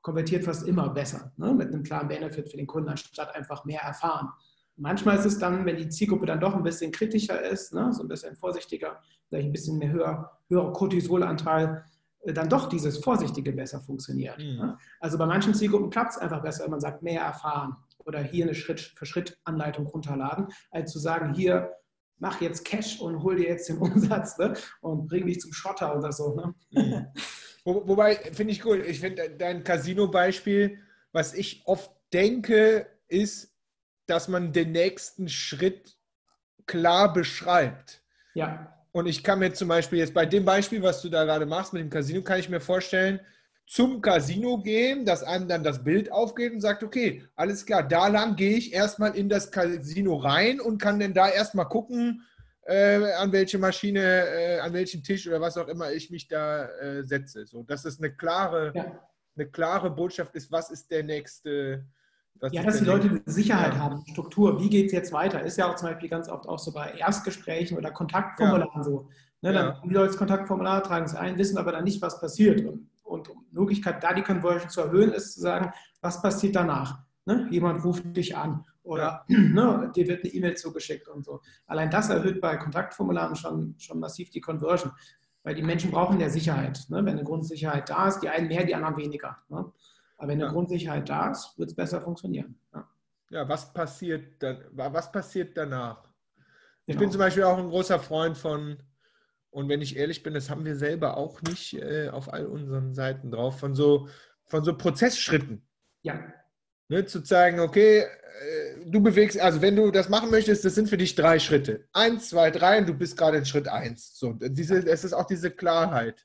konvertiert 0.00 0.44
fast 0.44 0.66
immer 0.66 0.88
besser, 0.88 1.32
ne, 1.36 1.54
mit 1.54 1.68
einem 1.68 1.84
klaren 1.84 2.08
Benefit 2.08 2.50
für 2.50 2.56
den 2.56 2.66
Kunden, 2.66 2.88
anstatt 2.88 3.32
einfach 3.36 3.64
mehr 3.64 3.82
erfahren. 3.82 4.28
Manchmal 4.76 5.18
ist 5.18 5.26
es 5.26 5.38
dann, 5.38 5.66
wenn 5.66 5.76
die 5.76 5.88
Zielgruppe 5.88 6.26
dann 6.26 6.40
doch 6.40 6.54
ein 6.54 6.62
bisschen 6.62 6.92
kritischer 6.92 7.40
ist, 7.42 7.74
ne, 7.74 7.92
so 7.92 8.02
ein 8.02 8.08
bisschen 8.08 8.36
vorsichtiger, 8.36 9.00
vielleicht 9.28 9.46
ein 9.46 9.52
bisschen 9.52 9.78
mehr 9.78 9.92
höher, 9.92 10.38
höherer 10.48 10.72
Cortisolanteil, 10.72 11.84
äh, 12.22 12.32
dann 12.32 12.48
doch 12.48 12.68
dieses 12.68 12.98
Vorsichtige 12.98 13.52
besser 13.52 13.80
funktioniert. 13.80 14.38
Mhm. 14.38 14.56
Ne? 14.56 14.78
Also 15.00 15.18
bei 15.18 15.26
manchen 15.26 15.54
Zielgruppen 15.54 15.90
klappt 15.90 16.12
es 16.12 16.18
einfach 16.18 16.42
besser, 16.42 16.64
wenn 16.64 16.70
man 16.70 16.80
sagt, 16.80 17.02
mehr 17.02 17.22
erfahren 17.22 17.76
oder 17.98 18.20
hier 18.20 18.44
eine 18.44 18.54
Schritt-für-Schritt-Anleitung 18.54 19.86
runterladen, 19.86 20.48
als 20.70 20.92
zu 20.92 20.98
sagen, 20.98 21.34
hier, 21.34 21.72
mach 22.18 22.40
jetzt 22.40 22.64
Cash 22.64 23.00
und 23.00 23.22
hol 23.22 23.36
dir 23.36 23.48
jetzt 23.48 23.68
den 23.68 23.78
Umsatz 23.78 24.38
ne? 24.38 24.54
und 24.80 25.06
bring 25.08 25.26
dich 25.26 25.40
zum 25.40 25.52
Schotter 25.52 25.96
oder 25.96 26.12
so. 26.12 26.34
Ne? 26.34 26.54
Mhm. 26.70 27.06
Wo, 27.64 27.86
wobei, 27.86 28.16
finde 28.32 28.52
ich 28.52 28.64
cool. 28.64 28.82
Ich 28.86 29.00
finde 29.00 29.30
dein 29.30 29.62
Casino-Beispiel, 29.62 30.78
was 31.12 31.34
ich 31.34 31.62
oft 31.66 31.90
denke, 32.12 32.86
ist, 33.08 33.51
dass 34.12 34.28
man 34.28 34.52
den 34.52 34.72
nächsten 34.72 35.26
Schritt 35.30 35.96
klar 36.66 37.14
beschreibt. 37.14 38.02
Ja, 38.34 38.76
Und 38.92 39.06
ich 39.06 39.24
kann 39.24 39.38
mir 39.38 39.54
zum 39.54 39.68
Beispiel 39.68 40.00
jetzt 40.00 40.12
bei 40.12 40.26
dem 40.26 40.44
Beispiel, 40.44 40.82
was 40.82 41.00
du 41.00 41.08
da 41.08 41.24
gerade 41.24 41.46
machst 41.46 41.72
mit 41.72 41.80
dem 41.80 41.88
Casino, 41.88 42.20
kann 42.20 42.38
ich 42.38 42.50
mir 42.50 42.60
vorstellen, 42.60 43.20
zum 43.66 44.02
Casino 44.02 44.58
gehen, 44.58 45.06
dass 45.06 45.22
einem 45.22 45.48
dann 45.48 45.64
das 45.64 45.82
Bild 45.82 46.12
aufgeht 46.12 46.52
und 46.52 46.60
sagt, 46.60 46.82
okay, 46.82 47.24
alles 47.36 47.64
klar, 47.64 47.82
da 47.82 48.08
lang 48.08 48.36
gehe 48.36 48.54
ich 48.58 48.74
erstmal 48.74 49.16
in 49.16 49.30
das 49.30 49.50
Casino 49.50 50.16
rein 50.16 50.60
und 50.60 50.76
kann 50.76 51.00
dann 51.00 51.14
da 51.14 51.30
erstmal 51.30 51.70
gucken, 51.70 52.22
äh, 52.66 53.12
an 53.14 53.32
welche 53.32 53.56
Maschine, 53.56 54.00
äh, 54.00 54.58
an 54.58 54.74
welchen 54.74 55.02
Tisch 55.02 55.26
oder 55.26 55.40
was 55.40 55.56
auch 55.56 55.68
immer 55.68 55.90
ich 55.90 56.10
mich 56.10 56.28
da 56.28 56.66
äh, 56.66 57.02
setze. 57.02 57.46
So, 57.46 57.62
dass 57.62 57.86
es 57.86 57.98
eine 57.98 58.14
klare, 58.14 58.72
ja. 58.74 59.08
eine 59.36 59.46
klare 59.46 59.90
Botschaft 59.90 60.34
ist, 60.34 60.52
was 60.52 60.70
ist 60.70 60.90
der 60.90 61.02
nächste. 61.02 61.86
Was 62.40 62.52
ja 62.52 62.62
dass 62.62 62.78
die 62.78 62.84
Leute 62.84 63.22
Sicherheit 63.26 63.74
Ja. 63.74 63.80
haben, 63.80 64.04
Struktur, 64.10 64.60
wie 64.60 64.68
geht 64.68 64.86
es 64.86 64.92
jetzt 64.92 65.12
weiter? 65.12 65.42
Ist 65.42 65.58
ja 65.58 65.70
auch 65.70 65.76
zum 65.76 65.88
Beispiel 65.88 66.08
ganz 66.08 66.28
oft 66.28 66.48
auch 66.48 66.58
so 66.58 66.72
bei 66.72 66.92
Erstgesprächen 66.92 67.76
oder 67.78 67.90
Kontaktformularen 67.90 68.82
so. 68.82 69.08
Ne, 69.42 69.52
Ja. 69.52 69.72
dann 69.72 69.88
die 69.88 69.94
Leute 69.94 70.08
das 70.08 70.16
Kontaktformular, 70.16 70.82
tragen 70.82 71.04
es 71.04 71.14
ein, 71.14 71.36
wissen 71.38 71.58
aber 71.58 71.72
dann 71.72 71.84
nicht, 71.84 72.00
was 72.02 72.20
passiert. 72.20 72.60
Und, 72.64 72.88
und 73.02 73.28
um 73.28 73.44
Möglichkeit, 73.50 74.02
da 74.02 74.12
die 74.14 74.22
Conversion 74.22 74.70
zu 74.70 74.80
erhöhen, 74.80 75.12
ist 75.12 75.34
zu 75.34 75.40
sagen, 75.40 75.72
was 76.00 76.22
passiert 76.22 76.56
danach? 76.56 76.98
Ne? 77.26 77.46
Jemand 77.50 77.84
ruft 77.84 78.16
dich 78.16 78.36
an 78.36 78.64
oder 78.82 79.24
ne, 79.28 79.90
dir 79.94 80.08
wird 80.08 80.24
eine 80.24 80.32
E-Mail 80.32 80.56
zugeschickt 80.56 81.08
und 81.08 81.24
so. 81.24 81.40
Allein 81.66 81.90
das 81.90 82.08
erhöht 82.10 82.40
bei 82.40 82.56
Kontaktformularen 82.56 83.36
schon, 83.36 83.74
schon 83.78 84.00
massiv 84.00 84.30
die 84.30 84.40
Conversion, 84.40 84.92
weil 85.44 85.54
die 85.54 85.62
Menschen 85.62 85.90
brauchen 85.90 86.18
ja 86.20 86.28
Sicherheit. 86.28 86.84
Ne? 86.88 86.98
Wenn 87.04 87.14
eine 87.14 87.24
Grundsicherheit 87.24 87.88
da 87.90 88.08
ist, 88.08 88.20
die 88.20 88.28
einen 88.28 88.48
mehr, 88.48 88.64
die 88.64 88.74
anderen 88.74 88.96
weniger. 88.96 89.38
Ne? 89.48 89.70
Aber 90.22 90.30
wenn 90.30 90.38
eine 90.38 90.46
Ja. 90.46 90.52
Grundsicherheit 90.52 91.08
da 91.08 91.32
ist, 91.32 91.58
wird 91.58 91.70
es 91.70 91.74
besser 91.74 92.00
funktionieren. 92.00 92.54
Ja. 92.72 92.88
Ja, 93.30 93.48
was 93.48 93.72
passiert, 93.72 94.40
dann, 94.40 94.64
was 94.70 95.10
passiert 95.10 95.56
danach? 95.56 96.08
Ich 96.86 96.94
Genau. 96.94 97.00
bin 97.00 97.10
zum 97.10 97.18
Beispiel 97.18 97.42
auch 97.42 97.58
ein 97.58 97.68
großer 97.70 97.98
Freund 97.98 98.38
von, 98.38 98.80
und 99.50 99.68
wenn 99.68 99.80
ich 99.82 99.96
ehrlich 99.96 100.22
bin, 100.22 100.34
das 100.34 100.48
haben 100.48 100.64
wir 100.64 100.76
selber 100.76 101.16
auch 101.16 101.42
nicht 101.42 101.74
äh, 101.74 102.08
auf 102.10 102.32
all 102.32 102.46
unseren 102.46 102.94
Seiten 102.94 103.32
drauf, 103.32 103.58
von 103.58 103.74
so, 103.74 104.08
von 104.46 104.62
so 104.62 104.76
Prozessschritten. 104.78 105.66
Ja, 106.02 106.20
Ne, 106.88 107.04
zu 107.06 107.22
zeigen, 107.22 107.58
okay, 107.58 108.00
äh, 108.00 108.84
du 108.86 109.00
bewegst, 109.02 109.40
also 109.40 109.60
wenn 109.60 109.74
du 109.74 109.90
das 109.90 110.08
machen 110.08 110.30
möchtest, 110.30 110.64
das 110.64 110.76
sind 110.76 110.88
für 110.88 110.98
dich 110.98 111.16
drei 111.16 111.40
Schritte. 111.40 111.88
Eins, 111.92 112.28
zwei, 112.28 112.52
drei 112.52 112.78
und 112.78 112.88
du 112.88 112.94
bist 112.94 113.16
gerade 113.16 113.38
in 113.38 113.44
Schritt 113.44 113.66
eins. 113.66 114.16
So, 114.16 114.34
diese, 114.34 114.76
es 114.86 115.02
ist 115.02 115.14
auch 115.14 115.26
diese 115.26 115.50
Klarheit. 115.50 116.24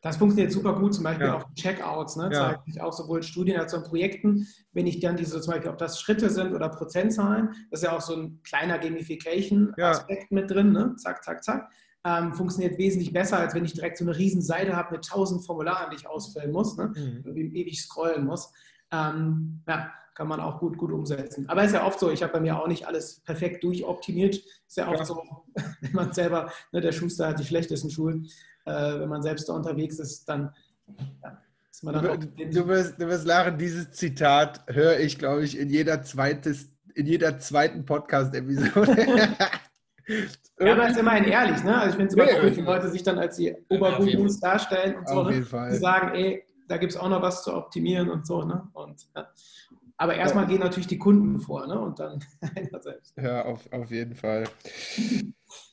Das 0.00 0.16
funktioniert 0.16 0.52
super 0.52 0.74
gut, 0.74 0.94
zum 0.94 1.02
Beispiel 1.04 1.26
Ja. 1.26 1.38
auch 1.38 1.54
Checkouts, 1.54 2.16
ne? 2.16 2.30
Ja. 2.32 2.50
zeigt 2.50 2.64
sich 2.66 2.80
auch 2.80 2.92
sowohl 2.92 3.18
in 3.18 3.22
Studien 3.24 3.58
als 3.58 3.74
auch 3.74 3.78
in 3.82 3.84
Projekten. 3.84 4.46
Wenn 4.72 4.86
ich 4.86 5.00
dann 5.00 5.16
diese, 5.16 5.40
zum 5.40 5.52
Beispiel, 5.54 5.70
ob 5.70 5.78
das 5.78 6.00
Schritte 6.00 6.30
sind 6.30 6.54
oder 6.54 6.68
Prozentzahlen, 6.68 7.48
das 7.70 7.80
ist 7.80 7.84
ja 7.86 7.96
auch 7.96 8.00
so 8.00 8.14
ein 8.14 8.40
kleiner 8.44 8.78
Gamification-Aspekt 8.78 10.30
mit 10.30 10.50
drin, 10.50 10.72
ne? 10.72 10.94
zack, 10.96 11.24
zack, 11.24 11.42
zack. 11.42 11.70
Ähm, 12.04 12.32
funktioniert 12.32 12.78
wesentlich 12.78 13.12
besser, 13.12 13.38
als 13.38 13.54
wenn 13.54 13.64
ich 13.64 13.72
direkt 13.74 13.98
so 13.98 14.04
eine 14.04 14.16
riesen 14.16 14.40
Seite 14.40 14.76
habe 14.76 14.92
mit 14.94 15.04
tausend 15.04 15.44
Formularen, 15.44 15.90
die 15.90 15.96
ich 15.96 16.06
ausfüllen 16.08 16.52
muss, 16.52 16.76
ne? 16.76 16.92
Mhm. 16.96 17.24
und 17.28 17.36
ewig 17.36 17.80
scrollen 17.82 18.24
muss. 18.24 18.52
Ähm, 18.92 19.62
ja, 19.66 19.90
kann 20.14 20.28
man 20.28 20.40
auch 20.40 20.58
gut, 20.60 20.78
gut 20.78 20.92
umsetzen. 20.92 21.48
Aber 21.48 21.64
ist 21.64 21.74
ja 21.74 21.84
oft 21.84 21.98
so, 21.98 22.10
ich 22.10 22.22
habe 22.22 22.32
bei 22.32 22.40
mir 22.40 22.58
auch 22.60 22.68
nicht 22.68 22.86
alles 22.86 23.20
perfekt 23.20 23.62
durchoptimiert. 23.64 24.36
Ist 24.36 24.76
ja 24.76 24.88
oft 24.88 25.00
Ja. 25.00 25.04
so, 25.04 25.22
wenn 25.80 25.92
man 25.92 26.12
selber, 26.12 26.50
ne, 26.72 26.80
der 26.80 26.92
Schuster 26.92 27.28
hat 27.28 27.40
die 27.40 27.44
schlechtesten 27.44 27.90
Schuhe, 27.90 28.22
äh, 28.68 29.00
wenn 29.00 29.08
man 29.08 29.22
selbst 29.22 29.48
da 29.48 29.54
unterwegs 29.54 29.98
ist, 29.98 30.28
dann 30.28 30.54
ja, 31.22 31.38
ist 31.70 31.82
man 31.82 31.94
dann 31.94 32.04
Du, 32.04 32.10
auch 32.10 32.50
du, 32.50 32.68
wirst, 32.68 33.00
du 33.00 33.06
wirst 33.08 33.26
lachen, 33.26 33.58
dieses 33.58 33.90
Zitat 33.92 34.64
höre 34.68 35.00
ich, 35.00 35.18
glaube 35.18 35.44
ich, 35.44 35.58
in 35.58 35.70
jeder, 35.70 36.02
zweites, 36.02 36.70
in 36.94 37.06
jeder 37.06 37.38
zweiten 37.38 37.84
Podcast-Episode. 37.84 38.96
Ja, 40.60 40.72
aber 40.72 40.86
es 40.86 40.92
ist 40.92 40.98
immerhin 40.98 41.24
ehrlich, 41.24 41.62
ne? 41.62 41.78
Also 41.78 41.90
ich 41.90 41.96
finde 41.96 42.06
es 42.06 42.14
immer 42.14 42.42
cool, 42.42 42.56
wenn 42.56 42.64
Leute 42.64 42.88
sich 42.88 43.02
dann 43.02 43.18
als 43.18 43.36
die 43.36 43.54
Obergurus 43.68 44.40
darstellen 44.40 44.96
und 44.96 45.08
so, 45.08 45.22
ne? 45.22 45.44
Die 45.70 45.76
sagen, 45.76 46.14
ey, 46.14 46.44
da 46.66 46.76
gibt 46.78 46.92
es 46.92 46.98
auch 46.98 47.08
noch 47.08 47.22
was 47.22 47.44
zu 47.44 47.54
optimieren 47.54 48.10
und 48.10 48.26
so, 48.26 48.42
ne? 48.42 48.68
Und, 48.72 49.06
ja. 49.14 49.28
Aber 49.96 50.14
erstmal 50.14 50.46
gehen 50.46 50.60
natürlich 50.60 50.86
die 50.86 50.98
Kunden 50.98 51.38
vor, 51.40 51.66
ne? 51.66 51.78
Und 51.78 51.98
dann 51.98 52.24
einer 52.56 52.80
selbst. 52.80 53.16
Ja, 53.16 53.44
auf, 53.44 53.70
auf 53.72 53.90
jeden 53.90 54.14
Fall. 54.14 54.44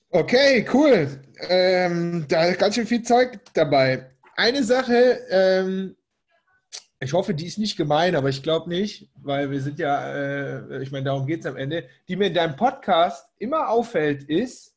Okay, 0.09 0.65
cool. 0.73 1.09
Ähm, 1.49 2.25
da 2.27 2.45
ist 2.45 2.59
ganz 2.59 2.75
schön 2.75 2.87
viel 2.87 3.03
Zeug 3.03 3.39
dabei. 3.53 4.11
Eine 4.35 4.63
Sache, 4.63 5.19
ähm, 5.29 5.95
ich 6.99 7.13
hoffe, 7.13 7.33
die 7.33 7.45
ist 7.45 7.57
nicht 7.57 7.75
gemein, 7.75 8.15
aber 8.15 8.29
ich 8.29 8.41
glaube 8.41 8.69
nicht, 8.69 9.09
weil 9.15 9.51
wir 9.51 9.61
sind 9.61 9.79
ja, 9.79 10.13
äh, 10.13 10.81
ich 10.81 10.91
meine, 10.91 11.05
darum 11.05 11.25
geht 11.25 11.41
es 11.41 11.45
am 11.45 11.57
Ende, 11.57 11.87
die 12.07 12.15
mir 12.15 12.27
in 12.27 12.33
deinem 12.33 12.55
Podcast 12.55 13.27
immer 13.37 13.69
auffällt, 13.69 14.23
ist, 14.23 14.75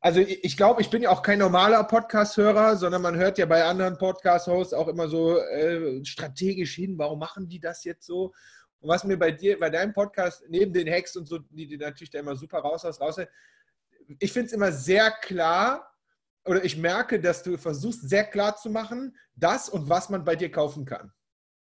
also 0.00 0.18
ich 0.18 0.56
glaube, 0.56 0.80
ich 0.80 0.90
bin 0.90 1.02
ja 1.02 1.10
auch 1.10 1.22
kein 1.22 1.38
normaler 1.38 1.84
Podcast-Hörer, 1.84 2.76
sondern 2.76 3.02
man 3.02 3.14
hört 3.14 3.38
ja 3.38 3.46
bei 3.46 3.62
anderen 3.62 3.96
Podcast-Hosts 3.96 4.74
auch 4.74 4.88
immer 4.88 5.06
so 5.06 5.38
äh, 5.38 6.04
strategisch 6.04 6.74
hin, 6.74 6.98
warum 6.98 7.20
machen 7.20 7.48
die 7.48 7.60
das 7.60 7.84
jetzt 7.84 8.04
so? 8.04 8.32
Und 8.80 8.88
was 8.88 9.04
mir 9.04 9.16
bei 9.16 9.30
dir, 9.30 9.60
bei 9.60 9.70
deinem 9.70 9.92
Podcast, 9.92 10.42
neben 10.48 10.72
den 10.72 10.90
Hacks 10.90 11.14
und 11.14 11.28
so, 11.28 11.38
die 11.38 11.68
du 11.68 11.76
natürlich 11.76 12.10
da 12.10 12.18
immer 12.18 12.34
super 12.34 12.58
raus 12.58 12.82
hast, 12.82 13.00
raus, 13.00 13.16
ich 14.20 14.32
finde 14.32 14.46
es 14.46 14.52
immer 14.52 14.72
sehr 14.72 15.10
klar, 15.10 15.88
oder 16.44 16.64
ich 16.64 16.76
merke, 16.76 17.20
dass 17.20 17.42
du 17.42 17.56
versuchst, 17.56 18.08
sehr 18.08 18.24
klar 18.24 18.56
zu 18.56 18.68
machen, 18.70 19.16
das 19.36 19.68
und 19.68 19.88
was 19.88 20.10
man 20.10 20.24
bei 20.24 20.34
dir 20.36 20.50
kaufen 20.50 20.84
kann. 20.84 21.12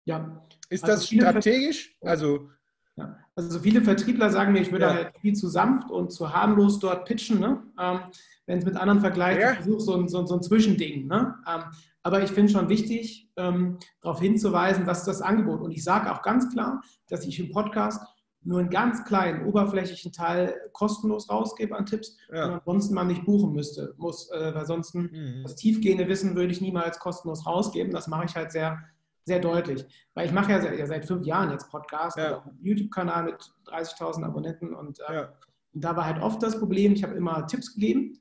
Ja. 0.06 0.42
Ist 0.70 0.84
Also 0.84 0.96
das 0.96 1.06
strategisch? 1.08 1.96
Also, 2.02 2.50
Ja. 2.96 3.18
Also 3.34 3.58
viele 3.58 3.82
Vertriebler 3.82 4.30
sagen 4.30 4.52
mir, 4.52 4.60
ich 4.60 4.70
würde 4.70 4.84
Ja. 4.84 4.94
halt 4.94 5.18
viel 5.20 5.34
zu 5.34 5.48
sanft 5.48 5.90
und 5.90 6.12
zu 6.12 6.32
harmlos 6.32 6.78
dort 6.78 7.04
pitchen. 7.06 7.40
Ne? 7.40 7.62
Ähm, 7.78 8.00
Wenn 8.46 8.58
es 8.58 8.64
mit 8.64 8.76
anderen 8.76 9.00
vergleicht, 9.00 9.40
Ja. 9.40 9.50
ich 9.52 9.56
versuche 9.58 9.80
so 9.80 9.96
ein, 9.96 10.08
so, 10.08 10.24
so 10.26 10.34
ein 10.36 10.42
Zwischending. 10.42 11.06
Ne? 11.08 11.34
Ähm, 11.48 11.62
aber 12.02 12.22
ich 12.22 12.30
finde 12.30 12.52
schon 12.52 12.68
wichtig, 12.68 13.30
ähm, 13.36 13.78
darauf 14.02 14.20
hinzuweisen, 14.20 14.86
was 14.86 14.98
ist 15.00 15.08
das 15.08 15.22
Angebot. 15.22 15.60
Und 15.62 15.72
ich 15.72 15.82
sage 15.82 16.12
auch 16.12 16.22
ganz 16.22 16.52
klar, 16.52 16.80
dass 17.08 17.24
ich 17.26 17.40
im 17.40 17.50
Podcast 17.50 18.00
nur 18.44 18.60
einen 18.60 18.70
ganz 18.70 19.04
kleinen, 19.04 19.46
oberflächlichen 19.46 20.12
Teil 20.12 20.54
kostenlos 20.72 21.28
rausgebe 21.30 21.76
an 21.76 21.86
Tipps 21.86 22.16
Ja. 22.32 22.46
und 22.46 22.52
ansonsten 22.54 22.94
man 22.94 23.06
nicht 23.08 23.24
buchen 23.24 23.52
müsste, 23.52 23.94
muss, 23.96 24.30
äh, 24.30 24.54
weil 24.54 24.66
sonst 24.66 24.94
mhm. 24.94 25.40
das 25.42 25.56
tiefgehende 25.56 26.08
Wissen 26.08 26.36
würde 26.36 26.52
ich 26.52 26.60
niemals 26.60 26.98
kostenlos 26.98 27.46
rausgeben. 27.46 27.92
Das 27.92 28.06
mache 28.06 28.26
ich 28.26 28.36
halt 28.36 28.52
sehr, 28.52 28.78
sehr 29.24 29.40
deutlich. 29.40 29.84
Weil 30.14 30.26
ich 30.26 30.32
mache 30.32 30.52
ja 30.52 30.60
seit, 30.60 30.78
ja 30.78 30.86
seit 30.86 31.06
fünf 31.06 31.24
Jahren 31.26 31.50
jetzt 31.50 31.70
Podcast, 31.70 32.16
Ja. 32.18 32.44
YouTube-Kanal 32.60 33.24
mit 33.24 33.52
30.000 33.66 34.24
Abonnenten 34.24 34.74
und, 34.74 35.00
äh, 35.08 35.14
ja. 35.14 35.32
und 35.72 35.84
da 35.84 35.96
war 35.96 36.04
halt 36.06 36.22
oft 36.22 36.42
das 36.42 36.58
Problem, 36.58 36.92
ich 36.92 37.02
habe 37.02 37.14
immer 37.14 37.46
Tipps 37.46 37.74
gegeben, 37.74 38.20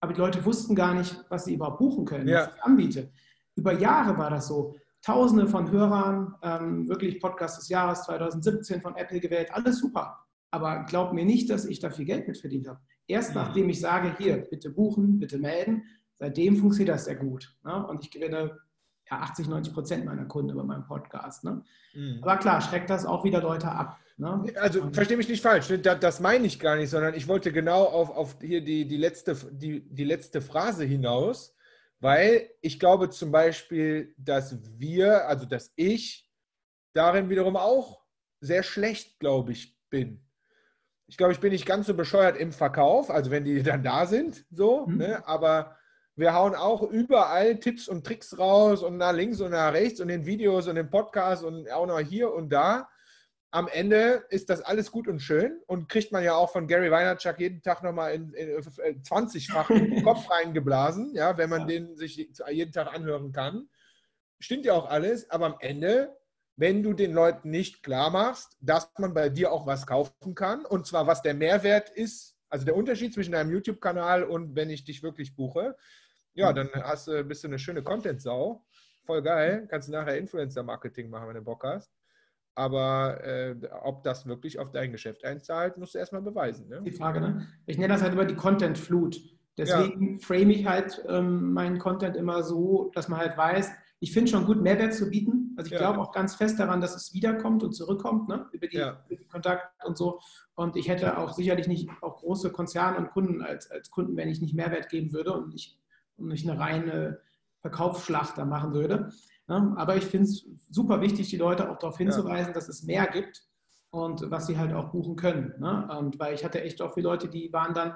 aber 0.00 0.12
die 0.12 0.20
Leute 0.20 0.44
wussten 0.44 0.74
gar 0.74 0.94
nicht, 0.94 1.24
was 1.28 1.44
sie 1.44 1.54
überhaupt 1.54 1.78
buchen 1.78 2.04
können, 2.04 2.28
was 2.28 2.50
ich 2.54 2.62
anbiete. 2.62 3.10
Über 3.54 3.72
Jahre 3.72 4.16
war 4.18 4.30
das 4.30 4.48
so. 4.48 4.74
Tausende 5.02 5.48
von 5.48 5.70
Hörern, 5.70 6.34
ähm, 6.42 6.88
wirklich 6.88 7.20
Podcast 7.20 7.58
des 7.58 7.68
Jahres 7.68 8.04
2017 8.04 8.80
von 8.80 8.94
Apple 8.96 9.18
gewählt, 9.20 9.52
alles 9.52 9.78
super. 9.78 10.18
Aber 10.50 10.84
glaub 10.84 11.12
mir 11.12 11.24
nicht, 11.24 11.50
dass 11.50 11.64
ich 11.64 11.80
da 11.80 11.90
viel 11.90 12.04
Geld 12.04 12.28
mit 12.28 12.38
verdient 12.38 12.68
habe. 12.68 12.78
Erst 13.08 13.34
nachdem 13.34 13.68
ich 13.68 13.80
sage, 13.80 14.14
hier, 14.18 14.36
bitte 14.36 14.70
buchen, 14.70 15.18
bitte 15.18 15.38
melden, 15.38 15.82
seitdem 16.18 16.56
funktioniert 16.56 16.94
das 16.94 17.06
sehr 17.06 17.16
gut. 17.16 17.52
Ne? 17.64 17.84
Und 17.86 18.04
ich 18.04 18.10
gewinne 18.10 18.58
ja, 19.10 19.18
80, 19.18 19.48
90 19.48 19.74
Prozent 19.74 20.04
meiner 20.04 20.24
Kunden 20.26 20.50
über 20.52 20.62
meinen 20.62 20.84
Podcast. 20.84 21.42
Ne? 21.42 21.64
Mhm. 21.94 22.18
Aber 22.22 22.36
klar, 22.36 22.60
schreckt 22.60 22.88
das 22.88 23.04
auch 23.04 23.24
wieder 23.24 23.40
Leute 23.42 23.68
ab. 23.72 23.98
Ne? 24.18 24.44
Also 24.60 24.88
verstehe 24.92 25.16
mich 25.16 25.28
nicht 25.28 25.42
falsch, 25.42 25.68
ne, 25.70 25.78
da- 25.80 25.94
das 25.96 26.20
meine 26.20 26.46
ich 26.46 26.60
gar 26.60 26.76
nicht, 26.76 26.90
sondern 26.90 27.14
ich 27.14 27.26
wollte 27.26 27.50
genau 27.50 27.84
auf, 27.84 28.10
auf 28.10 28.36
hier 28.40 28.62
die, 28.62 28.86
die, 28.86 28.98
letzte, 28.98 29.34
die, 29.50 29.80
die 29.88 30.04
letzte 30.04 30.40
Phrase 30.40 30.84
hinaus, 30.84 31.56
weil 32.02 32.50
ich 32.60 32.80
glaube 32.80 33.10
zum 33.10 33.30
Beispiel, 33.30 34.12
dass 34.18 34.58
wir, 34.76 35.28
also 35.28 35.46
dass 35.46 35.72
ich 35.76 36.28
darin 36.94 37.30
wiederum 37.30 37.56
auch 37.56 38.02
sehr 38.40 38.64
schlecht, 38.64 39.20
glaube 39.20 39.52
ich, 39.52 39.78
bin. 39.88 40.20
Ich 41.06 41.16
glaube, 41.16 41.32
ich 41.32 41.38
bin 41.38 41.52
nicht 41.52 41.64
ganz 41.64 41.86
so 41.86 41.94
bescheuert 41.94 42.36
im 42.36 42.50
Verkauf, 42.50 43.08
also 43.08 43.30
wenn 43.30 43.44
die 43.44 43.62
dann 43.62 43.84
da 43.84 44.06
sind, 44.06 44.44
so, 44.50 44.86
Mhm. 44.86 44.96
ne? 44.96 45.26
aber 45.28 45.76
wir 46.16 46.34
hauen 46.34 46.56
auch 46.56 46.82
überall 46.82 47.58
Tipps 47.60 47.86
und 47.88 48.04
Tricks 48.04 48.36
raus 48.36 48.82
und 48.82 48.96
nach 48.96 49.12
links 49.12 49.40
und 49.40 49.52
nach 49.52 49.72
rechts 49.72 50.00
und 50.00 50.08
in 50.08 50.26
Videos 50.26 50.66
und 50.66 50.76
in 50.76 50.90
Podcasts 50.90 51.44
und 51.44 51.70
auch 51.70 51.86
noch 51.86 52.00
hier 52.00 52.34
und 52.34 52.50
da 52.50 52.88
am 53.52 53.68
Ende 53.68 54.24
ist 54.30 54.48
das 54.48 54.62
alles 54.62 54.90
gut 54.90 55.06
und 55.08 55.20
schön 55.20 55.60
und 55.66 55.88
kriegt 55.88 56.10
man 56.10 56.24
ja 56.24 56.34
auch 56.34 56.50
von 56.50 56.66
Gary 56.66 56.90
Vaynerchuk 56.90 57.38
jeden 57.38 57.62
Tag 57.62 57.82
nochmal 57.82 58.14
in, 58.14 58.32
in, 58.32 58.48
äh, 58.48 58.56
20-fach 58.58 59.68
in 59.70 59.90
den 59.90 60.02
Kopf 60.02 60.28
reingeblasen, 60.30 61.14
ja, 61.14 61.36
wenn 61.36 61.50
man 61.50 61.60
Ja. 61.62 61.66
den 61.66 61.94
sich 61.96 62.16
jeden 62.16 62.72
Tag 62.72 62.92
anhören 62.94 63.30
kann. 63.32 63.68
Stimmt 64.40 64.64
ja 64.64 64.72
auch 64.72 64.88
alles, 64.88 65.30
aber 65.30 65.46
am 65.46 65.56
Ende, 65.60 66.16
wenn 66.56 66.82
du 66.82 66.94
den 66.94 67.12
Leuten 67.12 67.50
nicht 67.50 67.82
klar 67.82 68.10
machst, 68.10 68.56
dass 68.60 68.90
man 68.98 69.12
bei 69.12 69.28
dir 69.28 69.52
auch 69.52 69.66
was 69.66 69.86
kaufen 69.86 70.34
kann 70.34 70.64
und 70.64 70.86
zwar 70.86 71.06
was 71.06 71.20
der 71.20 71.34
Mehrwert 71.34 71.90
ist, 71.90 72.38
also 72.48 72.64
der 72.64 72.74
Unterschied 72.76 73.12
zwischen 73.12 73.32
deinem 73.32 73.50
YouTube-Kanal 73.50 74.24
und 74.24 74.56
wenn 74.56 74.70
ich 74.70 74.84
dich 74.84 75.02
wirklich 75.02 75.36
buche, 75.36 75.76
ja, 76.34 76.54
dann 76.54 76.70
hast 76.72 77.06
du, 77.06 77.22
bist 77.24 77.44
du 77.44 77.48
eine 77.48 77.58
schöne 77.58 77.82
Content-Sau. 77.82 78.64
Voll 79.04 79.20
geil. 79.22 79.66
Kannst 79.70 79.88
du 79.88 79.92
nachher 79.92 80.16
Influencer-Marketing 80.16 81.10
machen, 81.10 81.28
wenn 81.28 81.34
du 81.34 81.42
Bock 81.42 81.64
hast. 81.64 81.92
Aber 82.54 83.24
äh, 83.24 83.56
ob 83.82 84.02
das 84.02 84.26
wirklich 84.26 84.58
auf 84.58 84.70
dein 84.72 84.92
Geschäft 84.92 85.24
einzahlt, 85.24 85.78
musst 85.78 85.94
du 85.94 85.98
erstmal 85.98 86.22
beweisen. 86.22 86.68
Ne? 86.68 86.82
Die 86.84 86.92
Frage, 86.92 87.20
ne? 87.20 87.46
Ich 87.66 87.78
nenne 87.78 87.92
das 87.94 88.02
halt 88.02 88.12
immer 88.12 88.26
die 88.26 88.34
Content-Flut. 88.34 89.18
Deswegen 89.58 90.18
frame 90.20 90.50
ich 90.50 90.66
halt 90.66 91.02
ähm, 91.08 91.52
meinen 91.52 91.78
Content 91.78 92.16
immer 92.16 92.42
so, 92.42 92.90
dass 92.94 93.08
man 93.08 93.18
halt 93.20 93.36
weiß, 93.36 93.70
ich 94.00 94.12
finde 94.12 94.30
schon 94.30 94.46
gut, 94.46 94.60
Mehrwert 94.60 94.94
zu 94.94 95.08
bieten. 95.10 95.54
Also 95.56 95.66
ich 95.68 95.72
Ja. 95.72 95.78
glaube 95.78 96.00
auch 96.00 96.10
ganz 96.12 96.34
fest 96.34 96.58
daran, 96.58 96.80
dass 96.80 96.96
es 96.96 97.14
wiederkommt 97.14 97.62
und 97.62 97.72
zurückkommt, 97.72 98.28
ne? 98.28 98.46
über, 98.52 98.66
die, 98.66 98.78
Ja. 98.78 99.04
über 99.08 99.16
die 99.16 99.28
Kontakt 99.28 99.68
und 99.84 99.96
so. 99.96 100.20
Und 100.54 100.76
ich 100.76 100.88
hätte 100.88 101.18
auch 101.18 101.32
sicherlich 101.34 101.68
nicht 101.68 101.88
auch 102.00 102.16
große 102.16 102.50
Konzerne 102.50 102.96
und 102.98 103.10
Kunden 103.10 103.42
als, 103.42 103.70
als 103.70 103.90
Kunden, 103.90 104.16
wenn 104.16 104.28
ich 104.28 104.40
nicht 104.40 104.54
Mehrwert 104.54 104.88
geben 104.88 105.12
würde 105.12 105.32
und 105.34 105.48
nicht, 105.50 105.78
und 106.16 106.28
nicht 106.28 106.48
eine 106.48 106.58
reine 106.58 107.20
Verkaufsschlacht 107.60 108.36
da 108.38 108.44
machen 108.44 108.72
würde. 108.74 109.12
Ne? 109.52 109.74
Aber 109.76 109.96
ich 109.96 110.06
finde 110.06 110.28
es 110.28 110.46
super 110.70 111.02
wichtig, 111.02 111.28
die 111.28 111.36
Leute 111.36 111.70
auch 111.70 111.78
darauf 111.78 111.98
hinzuweisen, 111.98 112.54
dass 112.54 112.68
es 112.68 112.84
mehr 112.84 113.06
gibt 113.06 113.42
und 113.90 114.30
was 114.30 114.46
sie 114.46 114.56
halt 114.56 114.72
auch 114.72 114.90
buchen 114.90 115.16
können. 115.16 115.52
Ne? 115.58 115.88
Und 115.98 116.18
weil 116.18 116.34
ich 116.34 116.42
hatte 116.42 116.62
echt 116.62 116.80
auch 116.80 116.94
viele 116.94 117.08
Leute, 117.08 117.28
die 117.28 117.52
waren 117.52 117.74
dann, 117.74 117.94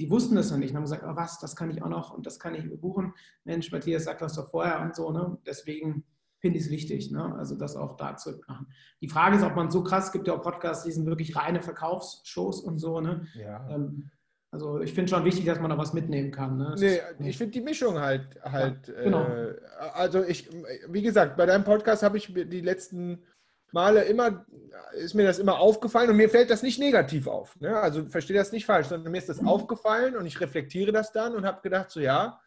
die 0.00 0.10
wussten 0.10 0.34
das 0.34 0.50
noch 0.50 0.58
nicht 0.58 0.70
und 0.70 0.76
haben 0.76 0.82
gesagt, 0.82 1.04
oh, 1.06 1.14
was, 1.14 1.38
das 1.38 1.54
kann 1.54 1.70
ich 1.70 1.82
auch 1.82 1.88
noch 1.88 2.12
und 2.12 2.26
das 2.26 2.40
kann 2.40 2.56
ich 2.56 2.68
buchen. 2.80 3.14
Mensch, 3.44 3.70
Matthias 3.70 4.04
sagt 4.04 4.22
das 4.22 4.34
doch 4.34 4.50
vorher 4.50 4.80
und 4.80 4.96
so. 4.96 5.12
Ne? 5.12 5.38
Deswegen 5.46 6.04
finde 6.40 6.58
ich 6.58 6.64
es 6.64 6.70
wichtig, 6.70 7.12
ne? 7.12 7.34
also 7.36 7.56
das 7.56 7.76
auch 7.76 7.96
dazu 7.96 8.30
machen. 8.48 8.66
Die 9.00 9.08
Frage 9.08 9.36
ist, 9.36 9.44
ob 9.44 9.54
man 9.54 9.70
so 9.70 9.84
krass, 9.84 10.06
es 10.06 10.12
gibt 10.12 10.26
ja 10.26 10.34
auch 10.34 10.42
Podcasts, 10.42 10.84
die 10.84 10.92
sind 10.92 11.06
wirklich 11.06 11.36
reine 11.36 11.62
Verkaufsshows 11.62 12.60
und 12.60 12.78
so. 12.78 13.00
Ne? 13.00 13.26
Ja. 13.34 13.68
Ähm, 13.70 14.10
also 14.50 14.80
ich 14.80 14.94
finde 14.94 15.10
schon 15.10 15.24
wichtig, 15.24 15.44
dass 15.44 15.60
man 15.60 15.70
da 15.70 15.76
was 15.76 15.92
mitnehmen 15.92 16.30
kann. 16.30 16.56
Ne? 16.56 16.74
Nee, 16.78 17.28
ich 17.28 17.36
finde 17.36 17.52
die 17.52 17.60
Mischung 17.60 18.00
halt, 18.00 18.40
halt 18.42 18.86
genau. 19.02 19.24
äh, 19.24 19.54
also 19.92 20.24
ich, 20.24 20.48
wie 20.88 21.02
gesagt, 21.02 21.36
bei 21.36 21.44
deinem 21.44 21.64
Podcast 21.64 22.02
habe 22.02 22.16
ich 22.16 22.32
die 22.32 22.62
letzten 22.62 23.26
Male 23.72 24.04
immer, 24.04 24.46
ist 24.94 25.14
mir 25.14 25.26
das 25.26 25.38
immer 25.38 25.58
aufgefallen 25.58 26.08
und 26.08 26.16
mir 26.16 26.30
fällt 26.30 26.48
das 26.48 26.62
nicht 26.62 26.78
negativ 26.78 27.26
auf. 27.26 27.60
Ne? 27.60 27.78
Also 27.78 28.06
verstehe 28.06 28.36
das 28.36 28.52
nicht 28.52 28.64
falsch, 28.64 28.86
sondern 28.86 29.12
mir 29.12 29.18
ist 29.18 29.28
das 29.28 29.44
aufgefallen 29.44 30.16
und 30.16 30.24
ich 30.24 30.40
reflektiere 30.40 30.92
das 30.92 31.12
dann 31.12 31.34
und 31.34 31.44
habe 31.44 31.60
gedacht, 31.60 31.90
so 31.90 32.00
ja, 32.00 32.40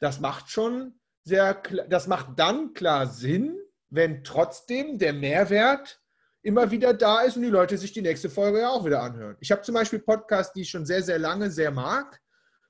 das 0.00 0.20
macht 0.20 0.48
schon 0.48 0.94
sehr, 1.24 1.54
klar, 1.54 1.86
das 1.86 2.06
macht 2.06 2.38
dann 2.38 2.72
klar 2.72 3.06
Sinn, 3.06 3.58
wenn 3.90 4.24
trotzdem 4.24 4.96
der 4.96 5.12
Mehrwert 5.12 5.99
immer 6.42 6.70
wieder 6.70 6.94
da 6.94 7.20
ist 7.22 7.36
und 7.36 7.42
die 7.42 7.48
Leute 7.48 7.76
sich 7.76 7.92
die 7.92 8.02
nächste 8.02 8.30
Folge 8.30 8.60
ja 8.60 8.70
auch 8.70 8.84
wieder 8.84 9.02
anhören. 9.02 9.36
Ich 9.40 9.50
habe 9.50 9.62
zum 9.62 9.74
Beispiel 9.74 9.98
Podcasts, 9.98 10.52
die 10.52 10.62
ich 10.62 10.70
schon 10.70 10.86
sehr, 10.86 11.02
sehr 11.02 11.18
lange 11.18 11.50
sehr 11.50 11.70
mag, 11.70 12.20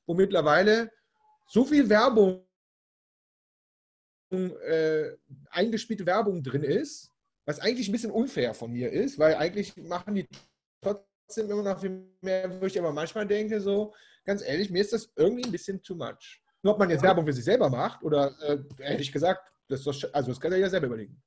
wo 0.06 0.14
mittlerweile 0.14 0.90
so 1.46 1.64
viel 1.64 1.88
Werbung 1.88 2.46
äh, 4.30 5.16
eingespielte 5.50 6.06
Werbung 6.06 6.42
drin 6.42 6.62
ist, 6.62 7.10
was 7.46 7.60
eigentlich 7.60 7.88
ein 7.88 7.92
bisschen 7.92 8.10
unfair 8.10 8.54
von 8.54 8.70
mir 8.70 8.92
ist, 8.92 9.18
weil 9.18 9.34
eigentlich 9.34 9.76
machen 9.76 10.14
die 10.14 10.28
trotzdem 10.80 11.50
immer 11.50 11.62
noch 11.62 11.80
viel 11.80 12.08
mehr, 12.20 12.60
wo 12.60 12.66
ich 12.66 12.78
aber 12.78 12.92
manchmal 12.92 13.26
denke, 13.26 13.60
so, 13.60 13.92
ganz 14.24 14.42
ehrlich, 14.42 14.70
mir 14.70 14.80
ist 14.80 14.92
das 14.92 15.12
irgendwie 15.16 15.44
ein 15.44 15.52
bisschen 15.52 15.82
too 15.82 15.94
much. 15.94 16.40
Nur 16.62 16.74
ob 16.74 16.78
man 16.78 16.90
jetzt 16.90 17.02
Werbung 17.02 17.24
für 17.24 17.32
sich 17.32 17.44
selber 17.44 17.70
macht 17.70 18.02
oder 18.02 18.34
äh, 18.42 18.58
hätte 18.78 19.02
ich 19.02 19.12
gesagt, 19.12 19.50
das, 19.68 19.84
doch, 19.84 19.94
also 20.12 20.30
das 20.30 20.40
kann 20.40 20.52
er 20.52 20.58
ja 20.58 20.68
selber 20.68 20.86
überlegen. 20.86 21.20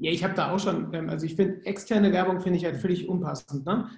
Ja, 0.00 0.12
ich 0.12 0.22
habe 0.22 0.34
da 0.34 0.52
auch 0.52 0.58
schon, 0.60 0.94
ähm, 0.94 1.10
also 1.10 1.26
ich 1.26 1.34
finde, 1.34 1.64
externe 1.66 2.12
Werbung 2.12 2.40
finde 2.40 2.58
ich 2.58 2.64
halt 2.64 2.76
völlig 2.76 3.08
unpassend. 3.08 3.66
Ne? 3.66 3.90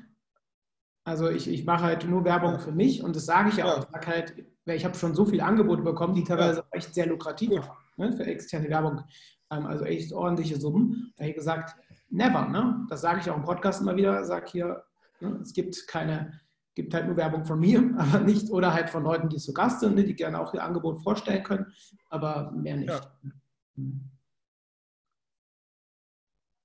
Also 1.05 1.29
ich, 1.29 1.49
ich 1.49 1.65
mache 1.65 1.85
halt 1.85 2.09
nur 2.09 2.25
Werbung 2.25 2.59
für 2.59 2.73
mich 2.73 3.03
und 3.03 3.15
das 3.17 3.27
sage 3.27 3.51
ich 3.51 3.57
ja 3.57 3.67
auch. 3.67 3.79
Ich, 3.79 3.91
sag 3.93 4.07
halt, 4.07 4.35
ich 4.67 4.85
habe 4.85 4.97
schon 4.97 5.15
so 5.15 5.27
viele 5.27 5.45
Angebote 5.45 5.83
bekommen, 5.83 6.15
die 6.15 6.25
teilweise 6.25 6.65
echt 6.71 6.95
sehr 6.95 7.07
lukrativ 7.07 7.51
waren 7.51 7.77
ne, 7.97 8.13
für 8.13 8.25
externe 8.25 8.69
Werbung. 8.71 9.03
Ähm, 9.51 9.67
also 9.67 9.85
echt 9.85 10.13
ordentliche 10.13 10.59
Summen. 10.59 11.13
Da 11.17 11.25
habe 11.25 11.31
ich 11.31 11.37
gesagt, 11.37 11.77
never. 12.09 12.49
Ne? 12.49 12.87
Das 12.89 13.03
sage 13.03 13.21
ich 13.21 13.31
auch 13.31 13.37
im 13.37 13.45
Podcast 13.45 13.83
immer 13.83 13.97
wieder. 13.97 14.25
Sage 14.25 14.47
hier, 14.51 14.83
ne, 15.21 15.39
es 15.43 15.53
gibt 15.53 15.87
keine, 15.87 16.41
gibt 16.75 16.95
halt 16.95 17.07
nur 17.07 17.17
Werbung 17.17 17.45
von 17.45 17.61
mir, 17.61 17.95
aber 17.99 18.21
nicht, 18.21 18.51
oder 18.51 18.73
halt 18.73 18.89
von 18.89 19.05
Leuten, 19.05 19.29
die 19.29 19.37
zu 19.37 19.53
Gast 19.53 19.81
sind, 19.81 19.97
ne, 19.97 20.05
die 20.05 20.17
gerne 20.17 20.41
auch 20.41 20.55
ihr 20.55 20.65
Angebot 20.65 21.03
vorstellen 21.03 21.43
können, 21.43 21.67
aber 22.09 22.53
mehr 22.53 22.77
nicht. 22.77 22.89
Ja. 22.89 23.01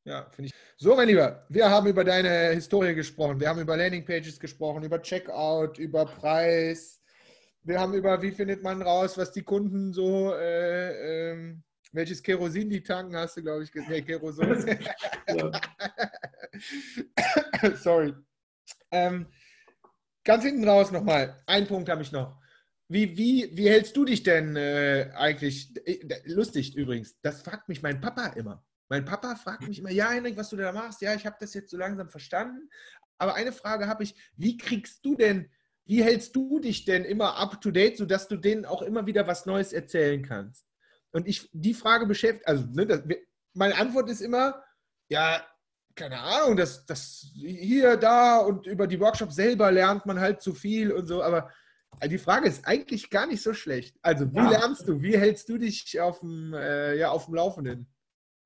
Ja, 0.05 0.29
finde 0.29 0.49
ich. 0.49 0.53
So, 0.77 0.95
mein 0.95 1.07
Lieber, 1.07 1.45
wir 1.49 1.67
haben 1.67 1.87
über 1.87 2.03
deine 2.03 2.51
Historie 2.51 2.93
gesprochen. 2.93 3.39
Wir 3.39 3.49
haben 3.49 3.59
über 3.59 3.75
Landingpages 3.75 4.39
gesprochen, 4.39 4.83
über 4.83 5.01
Checkout, 5.01 5.79
über 5.79 6.05
Preis. 6.05 7.01
Wir 7.63 7.79
haben 7.79 7.95
über, 7.95 8.21
wie 8.21 8.31
findet 8.31 8.61
man 8.61 8.83
raus, 8.83 9.17
was 9.17 9.31
die 9.31 9.41
Kunden 9.41 9.93
so, 9.93 10.31
äh, 10.35 11.31
ähm, 11.31 11.63
welches 11.91 12.21
Kerosin 12.21 12.69
die 12.69 12.83
tanken, 12.83 13.15
hast 13.15 13.37
du, 13.37 13.41
glaube 13.41 13.63
ich, 13.63 13.71
gesehen. 13.71 13.89
Nee, 13.89 14.01
Kerosin. 14.03 14.77
Sorry. 17.75 18.13
Ähm, 18.91 19.25
ganz 20.23 20.43
hinten 20.43 20.69
raus 20.69 20.91
nochmal. 20.91 21.41
Ein 21.47 21.65
Punkt 21.65 21.89
habe 21.89 22.03
ich 22.03 22.11
noch. 22.11 22.39
Wie, 22.87 23.17
wie, 23.17 23.49
wie 23.57 23.69
hältst 23.69 23.97
du 23.97 24.05
dich 24.05 24.21
denn 24.21 24.55
äh, 24.55 25.09
eigentlich? 25.15 25.75
Äh, 25.87 26.21
lustig 26.25 26.75
übrigens, 26.75 27.19
das 27.21 27.41
fragt 27.41 27.69
mich 27.69 27.81
mein 27.81 27.99
Papa 27.99 28.27
immer. 28.35 28.63
Mein 28.89 29.05
Papa 29.05 29.35
fragt 29.35 29.67
mich 29.67 29.79
immer, 29.79 29.91
ja, 29.91 30.11
Henrik, 30.11 30.37
was 30.37 30.49
du 30.49 30.57
da 30.57 30.71
machst? 30.71 31.01
Ja, 31.01 31.15
ich 31.15 31.25
habe 31.25 31.37
das 31.39 31.53
jetzt 31.53 31.71
so 31.71 31.77
langsam 31.77 32.09
verstanden. 32.09 32.69
Aber 33.17 33.35
eine 33.35 33.51
Frage 33.51 33.87
habe 33.87 34.03
ich, 34.03 34.15
wie 34.35 34.57
kriegst 34.57 35.05
du 35.05 35.15
denn, 35.15 35.49
wie 35.85 36.03
hältst 36.03 36.35
du 36.35 36.59
dich 36.59 36.85
denn 36.85 37.05
immer 37.05 37.37
up 37.37 37.61
to 37.61 37.71
date, 37.71 37.97
sodass 37.97 38.27
du 38.27 38.37
denen 38.37 38.65
auch 38.65 38.81
immer 38.81 39.05
wieder 39.05 39.27
was 39.27 39.45
Neues 39.45 39.73
erzählen 39.73 40.23
kannst? 40.23 40.67
Und 41.11 41.27
ich, 41.27 41.49
die 41.53 41.73
Frage 41.73 42.05
beschäftigt, 42.05 42.47
also 42.47 42.65
ne, 42.71 42.85
das, 42.85 43.01
meine 43.53 43.77
Antwort 43.77 44.09
ist 44.09 44.21
immer, 44.21 44.63
ja, 45.07 45.45
keine 45.95 46.19
Ahnung, 46.19 46.57
das, 46.57 46.85
das 46.85 47.31
hier, 47.35 47.95
da 47.95 48.39
und 48.39 48.67
über 48.67 48.85
die 48.85 48.99
Workshops 48.99 49.35
selber 49.35 49.71
lernt 49.71 50.05
man 50.05 50.19
halt 50.19 50.41
zu 50.41 50.53
viel 50.53 50.91
und 50.91 51.07
so, 51.07 51.23
aber 51.23 51.49
die 52.03 52.17
Frage 52.17 52.49
ist 52.49 52.67
eigentlich 52.67 53.09
gar 53.09 53.27
nicht 53.27 53.41
so 53.41 53.53
schlecht. 53.53 53.97
Also, 54.01 54.31
wie 54.33 54.37
ja. 54.37 54.49
lernst 54.49 54.87
du, 54.87 55.01
wie 55.01 55.17
hältst 55.17 55.47
du 55.47 55.57
dich 55.57 55.99
auf 56.01 56.19
dem, 56.19 56.53
äh, 56.53 56.95
ja, 56.95 57.09
auf 57.09 57.25
dem 57.25 57.35
Laufenden? 57.35 57.94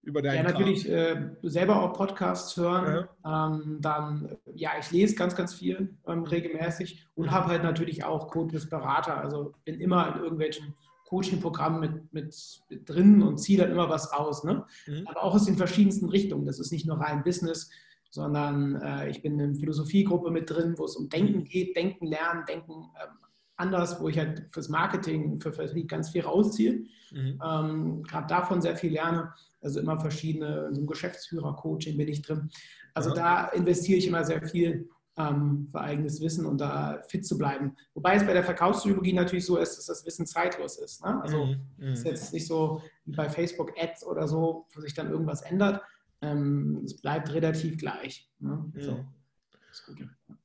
Über 0.02 0.22
deinen 0.22 0.38
Ja, 0.38 0.44
natürlich 0.44 0.90
äh, 0.90 1.30
selber 1.44 1.82
auch 1.82 1.94
Podcasts 1.94 2.56
hören. 2.58 3.08
Ja. 3.24 3.48
Ähm, 3.48 3.78
dann, 3.82 4.38
ja, 4.56 4.72
ich 4.80 4.92
lese 4.92 5.16
ganz, 5.16 5.36
ganz 5.36 5.54
viel 5.54 5.96
ähm, 6.08 6.24
regelmäßig 6.24 7.08
und 7.16 7.32
habe 7.32 7.48
halt 7.48 7.64
natürlich 7.64 8.04
auch 8.04 8.28
Coaches 8.30 8.70
Berater. 8.70 9.18
Also 9.18 9.54
bin 9.66 9.80
immer 9.80 10.16
in 10.16 10.24
irgendwelchen 10.24 10.74
Coaching-Programmen 11.10 11.80
mit, 11.80 12.14
mit, 12.14 12.36
mit, 12.70 12.90
drin 12.90 13.22
und 13.22 13.38
ziehe 13.38 13.58
dann 13.58 13.72
immer 13.72 13.90
was 13.90 14.14
raus. 14.14 14.44
Ne? 14.44 14.66
Mhm. 14.88 15.08
Aber 15.08 15.24
auch 15.24 15.36
aus 15.36 15.46
den 15.46 15.58
verschiedensten 15.58 16.08
Richtungen. 16.08 16.46
Das 16.46 16.60
ist 16.60 16.72
nicht 16.72 16.86
nur 16.86 16.98
rein 16.98 17.24
Business, 17.24 17.70
sondern 18.10 18.76
äh, 18.82 19.10
ich 19.10 19.22
bin 19.22 19.40
in 19.40 19.50
einer 19.50 19.56
Philosophiegruppe 19.56 20.32
mit 20.32 20.50
drin, 20.50 20.76
wo 20.78 20.86
es 20.86 20.96
um 20.96 21.10
Denken 21.10 21.44
geht, 21.44 21.76
Denken 21.76 22.06
lernen, 22.06 22.46
Denken 22.48 22.74
ähm, 22.74 23.18
anders, 23.60 24.00
wo 24.00 24.08
ich 24.08 24.18
halt 24.18 24.48
fürs 24.52 24.70
Marketing, 24.70 25.40
für 25.42 25.52
Vertrieb 25.52 25.90
ganz 25.90 26.10
viel 26.10 26.22
rausziehe. 26.22 26.86
Mhm. 27.12 27.42
Ähm, 27.44 28.04
Gerade 28.04 28.28
davon 28.28 28.62
sehr 28.62 28.76
viel 28.76 28.94
lerne. 28.94 29.34
Also 29.62 29.80
immer 29.82 30.00
verschiedene, 30.00 30.70
so 30.74 30.82
ein 30.82 30.88
Geschäftsführer-Coaching 30.88 31.98
bin 31.98 32.08
ich 32.08 32.22
drin. 32.22 32.50
Also 32.94 33.10
ja. 33.10 33.16
da 33.16 33.48
investiere 33.50 33.98
ich 33.98 34.08
immer 34.08 34.24
sehr 34.24 34.42
viel 34.42 34.90
ähm, 35.18 35.68
für 35.72 35.82
eigenes 35.82 36.22
Wissen 36.22 36.46
und 36.46 36.60
da 36.60 37.02
fit 37.10 37.26
zu 37.26 37.38
bleiben. 37.38 37.76
Wobei 37.94 38.16
es 38.16 38.26
bei 38.26 38.34
der 38.34 38.44
Verkaufspsychologie 38.46 39.14
natürlich 39.14 39.46
so 39.46 39.58
ist, 39.58 39.78
dass 39.78 39.86
das 39.88 40.06
Wissen 40.06 40.26
zeitlos 40.26 40.78
ist. 40.78 41.04
Ne? 41.04 41.22
Also 41.22 41.46
mhm. 41.48 41.60
es 41.80 42.00
ist 42.00 42.06
jetzt 42.06 42.34
nicht 42.34 42.48
so 42.48 42.82
wie 43.04 43.12
bei 43.12 43.28
Facebook-Ads 43.28 44.06
oder 44.06 44.28
so, 44.28 44.68
wo 44.74 44.82
sich 44.82 44.94
dann 44.94 45.12
irgendwas 45.12 45.42
ändert. 45.42 45.82
Ähm, 46.22 46.82
es 46.86 46.96
bleibt 47.02 47.34
relativ 47.34 47.78
gleich. 47.78 48.30
Ne? 48.40 48.72
Mhm. 48.74 48.82
So. 48.82 49.06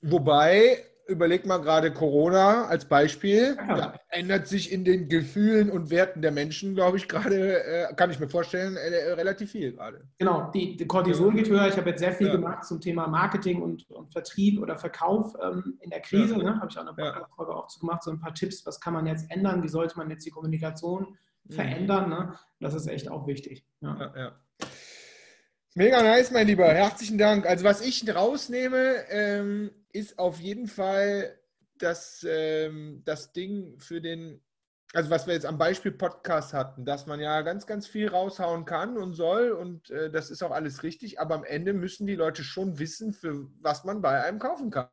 Wobei 0.03 0.85
überleg 1.07 1.47
mal 1.47 1.59
gerade 1.59 1.93
Corona 1.93 2.67
als 2.67 2.87
Beispiel. 2.87 3.57
Ja. 3.57 3.77
Da 3.77 4.01
ändert 4.09 4.47
sich 4.47 4.73
in 4.73 4.85
den 4.85 5.09
Gefühlen 5.09 5.71
und 5.71 5.91
Werten 5.91 6.23
der 6.23 6.31
Menschen, 6.31 6.75
glaube 6.75 6.97
ich, 6.97 7.09
gerade, 7.09 7.63
äh, 7.65 7.95
kann 7.95 8.11
ich 8.11 8.21
mir 8.21 8.29
vorstellen, 8.29 8.77
äh, 8.77 9.13
relativ 9.13 9.51
viel 9.51 9.73
gerade. 9.73 10.09
Genau, 10.19 10.51
die, 10.53 10.77
die 10.77 10.87
Cortisol 10.87 11.35
geht 11.35 11.49
höher. 11.49 11.69
Ich 11.69 11.77
habe 11.77 11.91
jetzt 11.91 12.01
sehr 12.01 12.13
viel 12.13 12.29
ja. 12.29 12.33
gemacht 12.35 12.65
zum 12.65 12.81
Thema 12.81 13.07
Marketing 13.07 13.63
und, 13.63 13.89
und 13.91 14.13
Vertrieb 14.13 14.61
oder 14.61 14.77
Verkauf 14.77 15.35
ähm, 15.43 15.79
in 15.81 15.91
der 15.91 16.01
Krise. 16.01 16.37
Ja. 16.37 16.43
Ne? 16.43 16.57
Habe 16.61 16.69
ich 16.71 16.79
auch 16.79 16.87
eine 16.87 17.27
Folge 17.37 17.55
auch 17.55 17.67
zu 17.69 17.81
gemacht, 17.81 18.03
so 18.03 18.11
ein 18.11 18.21
paar 18.21 18.35
Tipps, 18.35 18.65
was 18.67 18.81
kann 18.81 18.95
man 18.95 19.07
jetzt 19.07 19.31
ändern, 19.31 19.63
wie 19.63 19.69
sollte 19.69 19.97
man 19.99 20.11
jetzt 20.11 20.25
die 20.25 20.31
Kommunikation 20.31 21.17
mhm. 21.45 21.53
verändern. 21.53 22.09
Ne? 22.09 22.35
Das 22.61 22.75
ist 22.75 22.87
echt 22.87 23.11
auch 23.11 23.27
wichtig. 23.27 23.67
Ja. 23.81 24.13
ja. 24.17 24.33
Mega 25.77 26.01
nice, 26.05 26.31
mein 26.31 26.47
Lieber. 26.47 26.67
Herzlichen 26.67 27.19
Dank. 27.19 27.47
Also 27.47 27.65
was 27.65 27.81
ich 27.81 28.09
rausnehme, 28.15 29.09
ähm, 29.11 29.73
ist 29.93 30.21
auf 30.21 30.39
jeden 30.39 30.69
Fall 30.69 31.37
das, 31.79 32.25
ähm, 32.31 33.03
das 33.05 33.33
Ding 33.33 33.77
für 33.81 34.01
den, 34.01 34.41
also 34.93 35.11
was 35.11 35.27
wir 35.27 35.35
jetzt 35.35 35.47
am 35.47 35.59
Beispiel 35.59 35.91
Podcast 35.91 36.55
hatten, 36.55 36.85
dass 36.85 37.07
man 37.07 37.19
ja 37.19 37.43
ganz, 37.43 37.67
ganz 37.67 37.89
viel 37.89 38.09
raushauen 38.09 38.67
kann 38.67 38.97
und 38.97 39.15
soll 39.15 39.51
und 39.51 39.91
äh, 39.91 40.13
das 40.13 40.31
ist 40.31 40.45
auch 40.45 40.53
alles 40.53 40.85
richtig, 40.85 41.19
aber 41.19 41.35
am 41.35 41.43
Ende 41.43 41.73
müssen 41.73 42.07
die 42.07 42.15
Leute 42.15 42.45
schon 42.45 42.79
wissen, 42.79 43.13
für 43.13 43.49
was 43.61 43.83
man 43.83 44.01
bei 44.01 44.23
einem 44.23 44.39
kaufen 44.39 44.71
kann. 44.71 44.87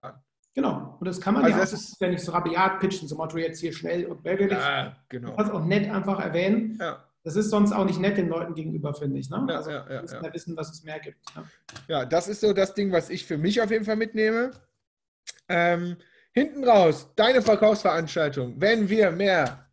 Genau, 0.55 0.97
und 0.99 1.07
das 1.07 1.21
kann 1.21 1.35
man 1.35 1.43
also 1.43 1.57
ja, 1.57 1.61
das 1.61 1.75
auch, 1.75 1.77
ist, 1.77 2.01
ja 2.01 2.07
nicht 2.07 2.23
so 2.23 2.31
rabiat 2.31 2.79
pitchen, 2.79 3.07
zum 3.07 3.19
Motto 3.19 3.37
jetzt 3.37 3.59
hier 3.59 3.71
schnell 3.71 4.07
und 4.07 4.23
bälgerlich. 4.23 4.57
Ja, 4.57 4.97
genau. 5.09 5.29
Du 5.29 5.35
kannst 5.35 5.51
auch 5.51 5.63
nett 5.63 5.91
einfach 5.91 6.19
erwähnen. 6.19 6.79
Ja. 6.81 7.03
Das 7.23 7.35
ist 7.35 7.49
sonst 7.51 7.71
auch 7.71 7.85
nicht 7.85 7.99
nett 7.99 8.17
den 8.17 8.29
Leuten 8.29 8.55
gegenüber, 8.55 8.93
finde 8.93 9.19
ich. 9.19 9.29
Ne? 9.29 9.45
Ja, 9.47 9.55
also 9.57 9.69
ja, 9.69 9.85
ja, 9.89 10.01
müssen 10.01 10.23
ja. 10.23 10.33
wissen, 10.33 10.57
was 10.57 10.71
es 10.71 10.83
mehr 10.83 10.99
gibt. 10.99 11.17
Ja. 11.35 11.43
ja, 11.87 12.05
das 12.05 12.27
ist 12.27 12.41
so 12.41 12.51
das 12.51 12.73
Ding, 12.73 12.91
was 12.91 13.09
ich 13.09 13.25
für 13.25 13.37
mich 13.37 13.61
auf 13.61 13.69
jeden 13.69 13.85
Fall 13.85 13.95
mitnehme. 13.95 14.51
Ähm, 15.47 15.97
hinten 16.33 16.63
raus, 16.63 17.11
deine 17.15 17.41
Verkaufsveranstaltung. 17.41 18.59
Wenn 18.59 18.89
wir 18.89 19.11
mehr, 19.11 19.67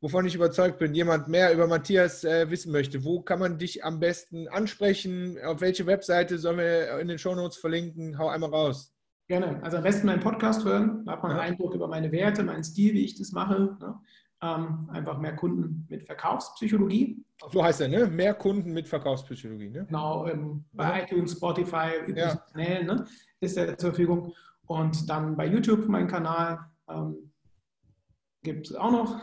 wovon 0.00 0.26
ich 0.26 0.34
überzeugt 0.34 0.78
bin, 0.78 0.94
jemand 0.94 1.28
mehr 1.28 1.52
über 1.52 1.68
Matthias 1.68 2.24
äh, 2.24 2.50
wissen 2.50 2.72
möchte, 2.72 3.04
wo 3.04 3.20
kann 3.20 3.38
man 3.38 3.58
dich 3.58 3.84
am 3.84 4.00
besten 4.00 4.48
ansprechen? 4.48 5.38
Auf 5.44 5.60
welche 5.60 5.86
Webseite 5.86 6.38
sollen 6.38 6.58
wir 6.58 6.98
in 6.98 7.06
den 7.06 7.18
Shownotes 7.18 7.58
verlinken? 7.58 8.18
Hau 8.18 8.28
einmal 8.28 8.50
raus. 8.50 8.92
Gerne. 9.28 9.62
Also 9.62 9.76
am 9.76 9.84
besten 9.84 10.08
meinen 10.08 10.18
Podcast 10.20 10.64
hören. 10.64 11.04
Da 11.06 11.12
hat 11.12 11.22
man 11.22 11.30
einen 11.30 11.40
Eindruck 11.40 11.72
über 11.72 11.86
meine 11.86 12.10
Werte, 12.10 12.42
meinen 12.42 12.64
Stil, 12.64 12.94
wie 12.94 13.04
ich 13.04 13.16
das 13.16 13.30
mache. 13.30 13.76
Ne? 13.80 13.94
Ähm, 14.42 14.88
einfach 14.90 15.18
mehr 15.18 15.36
Kunden 15.36 15.86
mit 15.90 16.02
Verkaufspsychologie. 16.04 17.22
So 17.52 17.62
heißt 17.62 17.82
er, 17.82 17.88
ne? 17.88 18.06
Mehr 18.06 18.32
Kunden 18.32 18.72
mit 18.72 18.88
Verkaufspsychologie, 18.88 19.68
ne? 19.68 19.84
Genau, 19.86 20.26
ähm, 20.26 20.64
bei 20.72 21.02
iTunes, 21.02 21.32
Spotify, 21.32 21.90
ja. 22.14 22.36
Kanälen 22.52 22.86
ne? 22.86 23.06
ist 23.40 23.58
er 23.58 23.76
zur 23.76 23.90
Verfügung. 23.90 24.32
Und 24.66 25.10
dann 25.10 25.36
bei 25.36 25.46
YouTube, 25.46 25.88
mein 25.88 26.06
Kanal, 26.06 26.58
ähm, 26.88 27.32
gibt 28.42 28.70
es 28.70 28.74
auch 28.76 28.90
noch. 28.90 29.20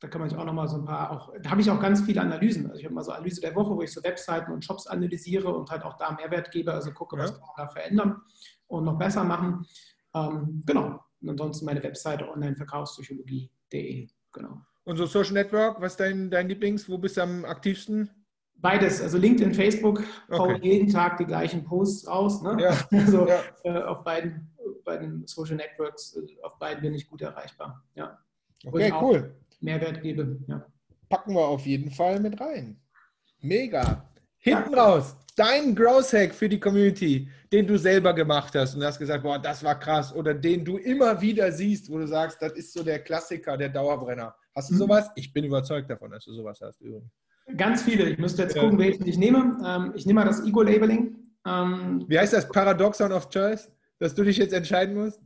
Da 0.00 0.08
kann 0.08 0.20
man 0.22 0.30
sich 0.30 0.38
auch 0.38 0.46
noch 0.46 0.54
mal 0.54 0.66
so 0.66 0.78
ein 0.78 0.86
paar, 0.86 1.10
auch, 1.10 1.32
da 1.42 1.50
habe 1.50 1.60
ich 1.60 1.70
auch 1.70 1.78
ganz 1.78 2.00
viele 2.00 2.22
Analysen. 2.22 2.66
Also 2.66 2.78
ich 2.78 2.84
habe 2.86 2.94
mal 2.94 3.04
so 3.04 3.12
Analyse 3.12 3.42
der 3.42 3.54
Woche, 3.54 3.76
wo 3.76 3.82
ich 3.82 3.92
so 3.92 4.02
Webseiten 4.02 4.50
und 4.50 4.64
Shops 4.64 4.86
analysiere 4.86 5.54
und 5.54 5.70
halt 5.70 5.82
auch 5.82 5.98
da 5.98 6.12
Mehrwert 6.12 6.50
gebe, 6.50 6.72
also 6.72 6.90
gucke, 6.92 7.18
was 7.18 7.32
kann 7.32 7.42
man 7.56 7.66
da 7.66 7.68
verändern 7.68 8.22
und 8.66 8.84
noch 8.84 8.98
besser 8.98 9.24
machen. 9.24 9.66
Ähm, 10.14 10.62
genau. 10.64 11.00
Und 11.20 11.28
ansonsten 11.28 11.66
meine 11.66 11.82
Webseite 11.82 12.28
onlineverkaufspsychologie.de. 12.28 14.08
Genau. 14.32 14.60
Und 14.84 14.96
so 14.96 15.06
Social 15.06 15.34
Network, 15.34 15.80
was 15.80 15.92
ist 15.92 16.00
dein, 16.00 16.30
dein 16.30 16.48
Lieblings? 16.48 16.88
Wo 16.88 16.98
bist 16.98 17.16
du 17.16 17.22
am 17.22 17.44
aktivsten? 17.44 18.10
Beides, 18.56 19.02
also 19.02 19.18
LinkedIn, 19.18 19.54
Facebook, 19.54 20.04
okay. 20.28 20.58
jeden 20.62 20.88
Tag 20.88 21.16
die 21.18 21.24
gleichen 21.24 21.64
Posts 21.64 22.06
raus. 22.06 22.42
Ne? 22.42 22.56
Ja. 22.60 22.78
Also 22.92 23.26
ja. 23.26 23.40
Äh, 23.64 23.82
auf 23.82 24.04
beiden 24.04 24.52
bei 24.84 24.96
den 24.96 25.26
Social 25.26 25.56
Networks, 25.56 26.16
äh, 26.16 26.42
auf 26.42 26.58
beiden 26.58 26.82
bin 26.82 26.94
ich 26.94 27.08
gut 27.08 27.22
erreichbar. 27.22 27.84
Ja. 27.94 28.18
Okay, 28.64 28.92
cool. 29.00 29.34
Mehrwert 29.60 30.02
gebe. 30.02 30.38
Ja. 30.46 30.64
Packen 31.08 31.34
wir 31.34 31.44
auf 31.44 31.66
jeden 31.66 31.90
Fall 31.90 32.20
mit 32.20 32.40
rein. 32.40 32.80
Mega. 33.40 34.08
Hinten 34.38 34.74
ja. 34.74 34.84
raus, 34.84 35.16
dein 35.36 35.74
Growth 35.74 36.12
Hack 36.12 36.34
für 36.34 36.48
die 36.48 36.60
Community, 36.60 37.28
den 37.52 37.66
du 37.66 37.78
selber 37.78 38.14
gemacht 38.14 38.54
hast 38.54 38.74
und 38.74 38.82
hast 38.82 38.98
gesagt, 38.98 39.22
boah, 39.22 39.38
das 39.38 39.62
war 39.62 39.78
krass. 39.78 40.14
Oder 40.14 40.32
den 40.32 40.64
du 40.64 40.78
immer 40.78 41.20
wieder 41.20 41.52
siehst, 41.52 41.90
wo 41.90 41.98
du 41.98 42.06
sagst, 42.06 42.40
das 42.40 42.52
ist 42.52 42.72
so 42.72 42.82
der 42.82 42.98
Klassiker, 43.00 43.56
der 43.56 43.68
Dauerbrenner. 43.68 44.34
Hast 44.54 44.70
du 44.70 44.74
mhm. 44.74 44.78
sowas? 44.78 45.10
Ich 45.16 45.32
bin 45.32 45.44
überzeugt 45.44 45.90
davon, 45.90 46.10
dass 46.10 46.24
du 46.24 46.32
sowas 46.32 46.60
hast 46.62 46.80
übrigens. 46.80 47.10
Ganz 47.56 47.82
viele. 47.82 48.04
Ich 48.04 48.18
müsste 48.18 48.42
jetzt 48.42 48.56
ja. 48.56 48.62
gucken, 48.62 48.78
welchen 48.78 49.06
ich 49.06 49.18
nehme. 49.18 49.58
Ähm, 49.66 49.92
ich 49.94 50.06
nehme 50.06 50.20
mal 50.20 50.26
das 50.26 50.44
Ego-Labeling. 50.44 51.16
Ähm, 51.46 52.04
Wie 52.08 52.18
heißt 52.18 52.32
das? 52.32 52.48
Paradoxon 52.48 53.12
of 53.12 53.28
Choice? 53.28 53.70
Dass 53.98 54.14
du 54.14 54.24
dich 54.24 54.38
jetzt 54.38 54.54
entscheiden 54.54 54.94
musst? 54.94 55.20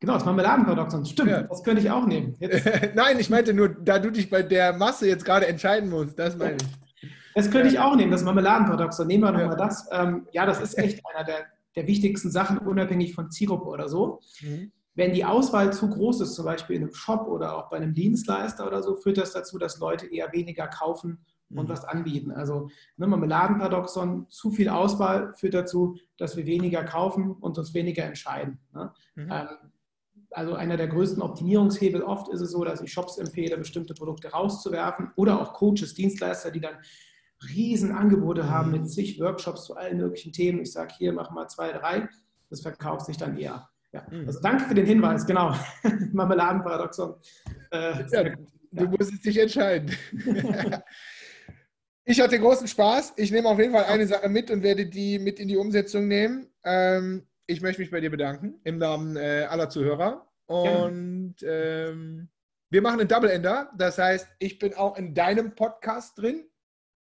Genau, 0.00 0.14
das 0.14 0.24
Marmeladenparadoxon. 0.24 1.04
Stimmt, 1.04 1.30
ja. 1.30 1.42
das 1.42 1.62
könnte 1.62 1.80
ich 1.80 1.90
auch 1.90 2.06
nehmen. 2.06 2.36
Nein, 2.94 3.20
ich 3.20 3.30
meinte 3.30 3.54
nur, 3.54 3.68
da 3.68 3.98
du 3.98 4.10
dich 4.10 4.28
bei 4.28 4.42
der 4.42 4.72
Masse 4.72 5.06
jetzt 5.06 5.24
gerade 5.24 5.46
entscheiden 5.46 5.88
musst, 5.88 6.18
das 6.18 6.36
meine 6.36 6.56
ich. 6.56 6.81
Das 7.34 7.50
könnte 7.50 7.68
ich 7.68 7.78
auch 7.78 7.96
nehmen, 7.96 8.10
das 8.10 8.24
Marmeladenparadoxon. 8.24 9.06
Nehmen 9.06 9.24
wir 9.24 9.32
nochmal 9.32 9.56
das. 9.56 9.88
Ähm, 9.90 10.26
ja, 10.32 10.46
das 10.46 10.60
ist 10.60 10.78
echt 10.78 11.00
einer 11.06 11.24
der, 11.24 11.46
der 11.76 11.86
wichtigsten 11.86 12.30
Sachen, 12.30 12.58
unabhängig 12.58 13.14
von 13.14 13.30
Zielgruppe 13.30 13.66
oder 13.66 13.88
so. 13.88 14.20
Mhm. 14.40 14.72
Wenn 14.94 15.14
die 15.14 15.24
Auswahl 15.24 15.72
zu 15.72 15.88
groß 15.88 16.20
ist, 16.20 16.34
zum 16.34 16.44
Beispiel 16.44 16.76
in 16.76 16.82
einem 16.82 16.94
Shop 16.94 17.26
oder 17.26 17.56
auch 17.56 17.70
bei 17.70 17.78
einem 17.78 17.94
Dienstleister 17.94 18.66
oder 18.66 18.82
so, 18.82 18.96
führt 18.96 19.16
das 19.16 19.32
dazu, 19.32 19.58
dass 19.58 19.78
Leute 19.78 20.06
eher 20.06 20.32
weniger 20.32 20.68
kaufen 20.68 21.24
und 21.50 21.68
mhm. 21.68 21.72
was 21.72 21.84
anbieten. 21.84 22.30
Also 22.30 22.68
ne, 22.96 23.06
Marmeladenparadoxon, 23.06 24.26
zu 24.28 24.50
viel 24.50 24.68
Auswahl 24.68 25.34
führt 25.34 25.54
dazu, 25.54 25.96
dass 26.18 26.36
wir 26.36 26.46
weniger 26.46 26.84
kaufen 26.84 27.32
und 27.32 27.56
uns 27.58 27.72
weniger 27.74 28.04
entscheiden. 28.04 28.58
Ne? 28.74 28.92
Mhm. 29.14 29.28
Ähm, 29.30 29.48
also 30.30 30.54
einer 30.54 30.76
der 30.76 30.88
größten 30.88 31.22
Optimierungshebel. 31.22 32.02
Oft 32.02 32.28
ist 32.28 32.40
es 32.40 32.52
so, 32.52 32.64
dass 32.64 32.80
ich 32.80 32.92
Shops 32.92 33.18
empfehle, 33.18 33.56
bestimmte 33.56 33.94
Produkte 33.94 34.28
rauszuwerfen 34.28 35.10
oder 35.16 35.40
auch 35.40 35.52
Coaches, 35.52 35.94
Dienstleister, 35.94 36.50
die 36.50 36.60
dann 36.60 36.76
Riesenangebote 37.48 38.48
haben 38.48 38.70
mit 38.70 38.88
zig 38.90 39.20
Workshops 39.20 39.64
zu 39.64 39.76
allen 39.76 39.98
möglichen 39.98 40.32
Themen. 40.32 40.60
Ich 40.60 40.72
sage 40.72 40.94
hier, 40.96 41.12
mach 41.12 41.30
mal 41.30 41.48
zwei, 41.48 41.72
drei. 41.72 42.08
Das 42.50 42.60
verkauft 42.60 43.06
sich 43.06 43.16
dann 43.16 43.36
eher. 43.36 43.68
Ja. 43.92 44.06
Mhm. 44.10 44.26
Also 44.26 44.40
danke 44.40 44.64
für 44.64 44.74
den 44.74 44.86
Hinweis, 44.86 45.26
genau. 45.26 45.54
Marmeladenparadoxon. 46.12 47.14
Äh, 47.70 48.04
ja, 48.10 48.34
du 48.70 48.84
musst 48.86 49.24
dich 49.24 49.38
entscheiden. 49.38 49.94
ich 52.04 52.20
hatte 52.20 52.38
großen 52.38 52.66
Spaß. 52.66 53.14
Ich 53.16 53.30
nehme 53.30 53.48
auf 53.48 53.58
jeden 53.58 53.72
Fall 53.72 53.84
eine 53.84 54.06
Sache 54.06 54.28
mit 54.28 54.50
und 54.50 54.62
werde 54.62 54.86
die 54.86 55.18
mit 55.18 55.38
in 55.38 55.48
die 55.48 55.56
Umsetzung 55.56 56.08
nehmen. 56.08 56.48
Ähm, 56.64 57.26
ich 57.46 57.60
möchte 57.60 57.82
mich 57.82 57.90
bei 57.90 58.00
dir 58.00 58.10
bedanken 58.10 58.60
im 58.64 58.78
Namen 58.78 59.16
äh, 59.16 59.46
aller 59.48 59.68
Zuhörer. 59.68 60.26
Und 60.46 61.36
ähm, 61.42 62.28
wir 62.70 62.82
machen 62.82 63.00
einen 63.00 63.08
Double-Ender. 63.08 63.70
Das 63.76 63.98
heißt, 63.98 64.26
ich 64.38 64.58
bin 64.58 64.74
auch 64.74 64.96
in 64.96 65.14
deinem 65.14 65.54
Podcast 65.54 66.18
drin. 66.18 66.46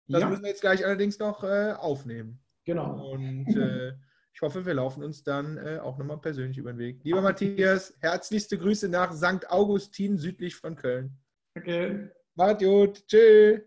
Das 0.08 0.22
ja. 0.22 0.30
müssen 0.30 0.44
wir 0.44 0.50
jetzt 0.50 0.62
gleich 0.62 0.86
allerdings 0.86 1.18
noch 1.20 1.44
äh, 1.44 1.74
aufnehmen. 1.78 2.40
Genau. 2.66 3.12
Und 3.12 3.48
äh, 3.56 3.94
ich 4.34 4.42
hoffe, 4.42 4.66
wir 4.66 4.74
laufen 4.74 5.04
uns 5.04 5.24
dann 5.24 5.58
äh, 5.58 5.80
auch 5.80 5.98
nochmal 5.98 6.20
persönlich 6.20 6.58
über 6.58 6.74
den 6.74 6.80
Weg. 6.80 7.04
Lieber 7.04 7.22
Matthias, 7.22 7.94
herzlichste 8.00 8.58
Grüße 8.58 8.90
nach 8.90 9.14
St. 9.14 9.50
Augustin 9.50 10.18
südlich 10.18 10.56
von 10.56 10.76
Köln. 10.76 11.18
Okay. 11.56 12.10
Macht 12.36 12.60
gut. 12.60 13.08
Tschüss. 13.08 13.62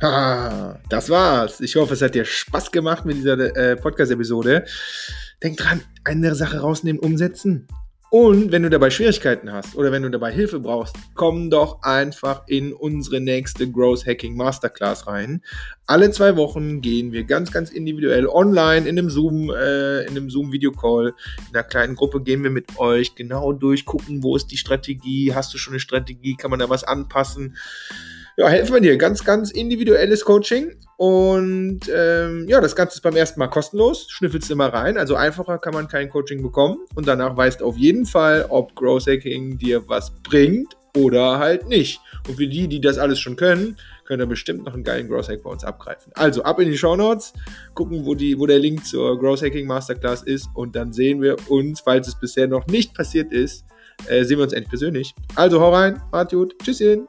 Ha, 0.00 0.78
das 0.88 1.10
war's. 1.10 1.60
Ich 1.60 1.74
hoffe, 1.74 1.94
es 1.94 2.02
hat 2.02 2.14
dir 2.14 2.24
Spaß 2.24 2.70
gemacht 2.70 3.04
mit 3.04 3.16
dieser 3.16 3.36
äh, 3.56 3.76
Podcast-Episode. 3.76 4.64
Denk 5.42 5.56
dran, 5.56 5.82
eine 6.08 6.34
Sache 6.34 6.60
rausnehmen, 6.60 7.00
umsetzen. 7.00 7.68
Und 8.10 8.52
wenn 8.52 8.62
du 8.62 8.70
dabei 8.70 8.88
Schwierigkeiten 8.88 9.52
hast 9.52 9.76
oder 9.76 9.92
wenn 9.92 10.02
du 10.02 10.10
dabei 10.10 10.32
Hilfe 10.32 10.60
brauchst, 10.60 10.96
komm 11.14 11.50
doch 11.50 11.82
einfach 11.82 12.44
in 12.46 12.72
unsere 12.72 13.20
nächste 13.20 13.70
Growth 13.70 14.06
Hacking 14.06 14.34
Masterclass 14.34 15.06
rein. 15.06 15.42
Alle 15.86 16.10
zwei 16.10 16.34
Wochen 16.36 16.80
gehen 16.80 17.12
wir 17.12 17.24
ganz, 17.24 17.52
ganz 17.52 17.68
individuell 17.68 18.26
online 18.26 18.88
in 18.88 18.98
einem 18.98 19.10
Zoom, 19.10 19.50
äh, 19.50 20.04
in 20.04 20.10
einem 20.16 20.30
Zoom 20.30 20.52
Video 20.52 20.72
Call, 20.72 21.12
in 21.50 21.54
einer 21.54 21.64
kleinen 21.64 21.96
Gruppe 21.96 22.22
gehen 22.22 22.42
wir 22.42 22.50
mit 22.50 22.78
euch 22.78 23.14
genau 23.14 23.52
durch, 23.52 23.84
gucken, 23.84 24.22
wo 24.22 24.36
ist 24.36 24.46
die 24.46 24.56
Strategie, 24.56 25.34
hast 25.34 25.52
du 25.52 25.58
schon 25.58 25.74
eine 25.74 25.80
Strategie, 25.80 26.34
kann 26.34 26.50
man 26.50 26.60
da 26.60 26.70
was 26.70 26.84
anpassen 26.84 27.58
ja, 28.38 28.48
helfen 28.48 28.72
wir 28.72 28.80
dir. 28.80 28.96
Ganz, 28.96 29.24
ganz 29.24 29.50
individuelles 29.50 30.24
Coaching. 30.24 30.70
Und 30.96 31.80
ähm, 31.92 32.46
ja, 32.48 32.60
das 32.60 32.76
Ganze 32.76 32.94
ist 32.94 33.00
beim 33.00 33.16
ersten 33.16 33.40
Mal 33.40 33.48
kostenlos. 33.48 34.06
Schnüffelst 34.10 34.48
immer 34.52 34.72
rein. 34.72 34.96
Also 34.96 35.16
einfacher 35.16 35.58
kann 35.58 35.74
man 35.74 35.88
kein 35.88 36.08
Coaching 36.08 36.40
bekommen. 36.40 36.78
Und 36.94 37.08
danach 37.08 37.36
weißt 37.36 37.64
auf 37.64 37.76
jeden 37.76 38.06
Fall, 38.06 38.46
ob 38.48 38.76
Growth 38.76 39.08
Hacking 39.08 39.58
dir 39.58 39.88
was 39.88 40.12
bringt 40.22 40.76
oder 40.96 41.40
halt 41.40 41.68
nicht. 41.68 42.00
Und 42.28 42.36
für 42.36 42.46
die, 42.46 42.68
die 42.68 42.80
das 42.80 42.96
alles 42.96 43.18
schon 43.18 43.34
können, 43.34 43.76
können 44.04 44.22
ihr 44.22 44.26
bestimmt 44.26 44.64
noch 44.64 44.74
einen 44.74 44.84
geilen 44.84 45.08
Growth 45.08 45.28
Hack 45.28 45.42
bei 45.42 45.50
uns 45.50 45.64
abgreifen. 45.64 46.12
Also 46.14 46.44
ab 46.44 46.60
in 46.60 46.70
die 46.70 46.78
Show 46.78 46.94
Notes, 46.94 47.32
gucken, 47.74 48.06
wo, 48.06 48.14
die, 48.14 48.38
wo 48.38 48.46
der 48.46 48.60
Link 48.60 48.86
zur 48.86 49.18
Growth 49.18 49.42
Hacking 49.42 49.66
Masterclass 49.66 50.22
ist 50.22 50.48
und 50.54 50.76
dann 50.76 50.92
sehen 50.92 51.20
wir 51.20 51.36
uns, 51.50 51.80
falls 51.80 52.06
es 52.06 52.14
bisher 52.14 52.46
noch 52.46 52.68
nicht 52.68 52.94
passiert 52.94 53.32
ist, 53.32 53.64
äh, 54.06 54.22
sehen 54.22 54.38
wir 54.38 54.44
uns 54.44 54.52
endlich 54.52 54.70
persönlich. 54.70 55.12
Also 55.34 55.60
hau 55.60 55.74
rein, 55.74 56.00
macht 56.12 56.30
gut, 56.30 56.54
tschüsschen. 56.62 57.08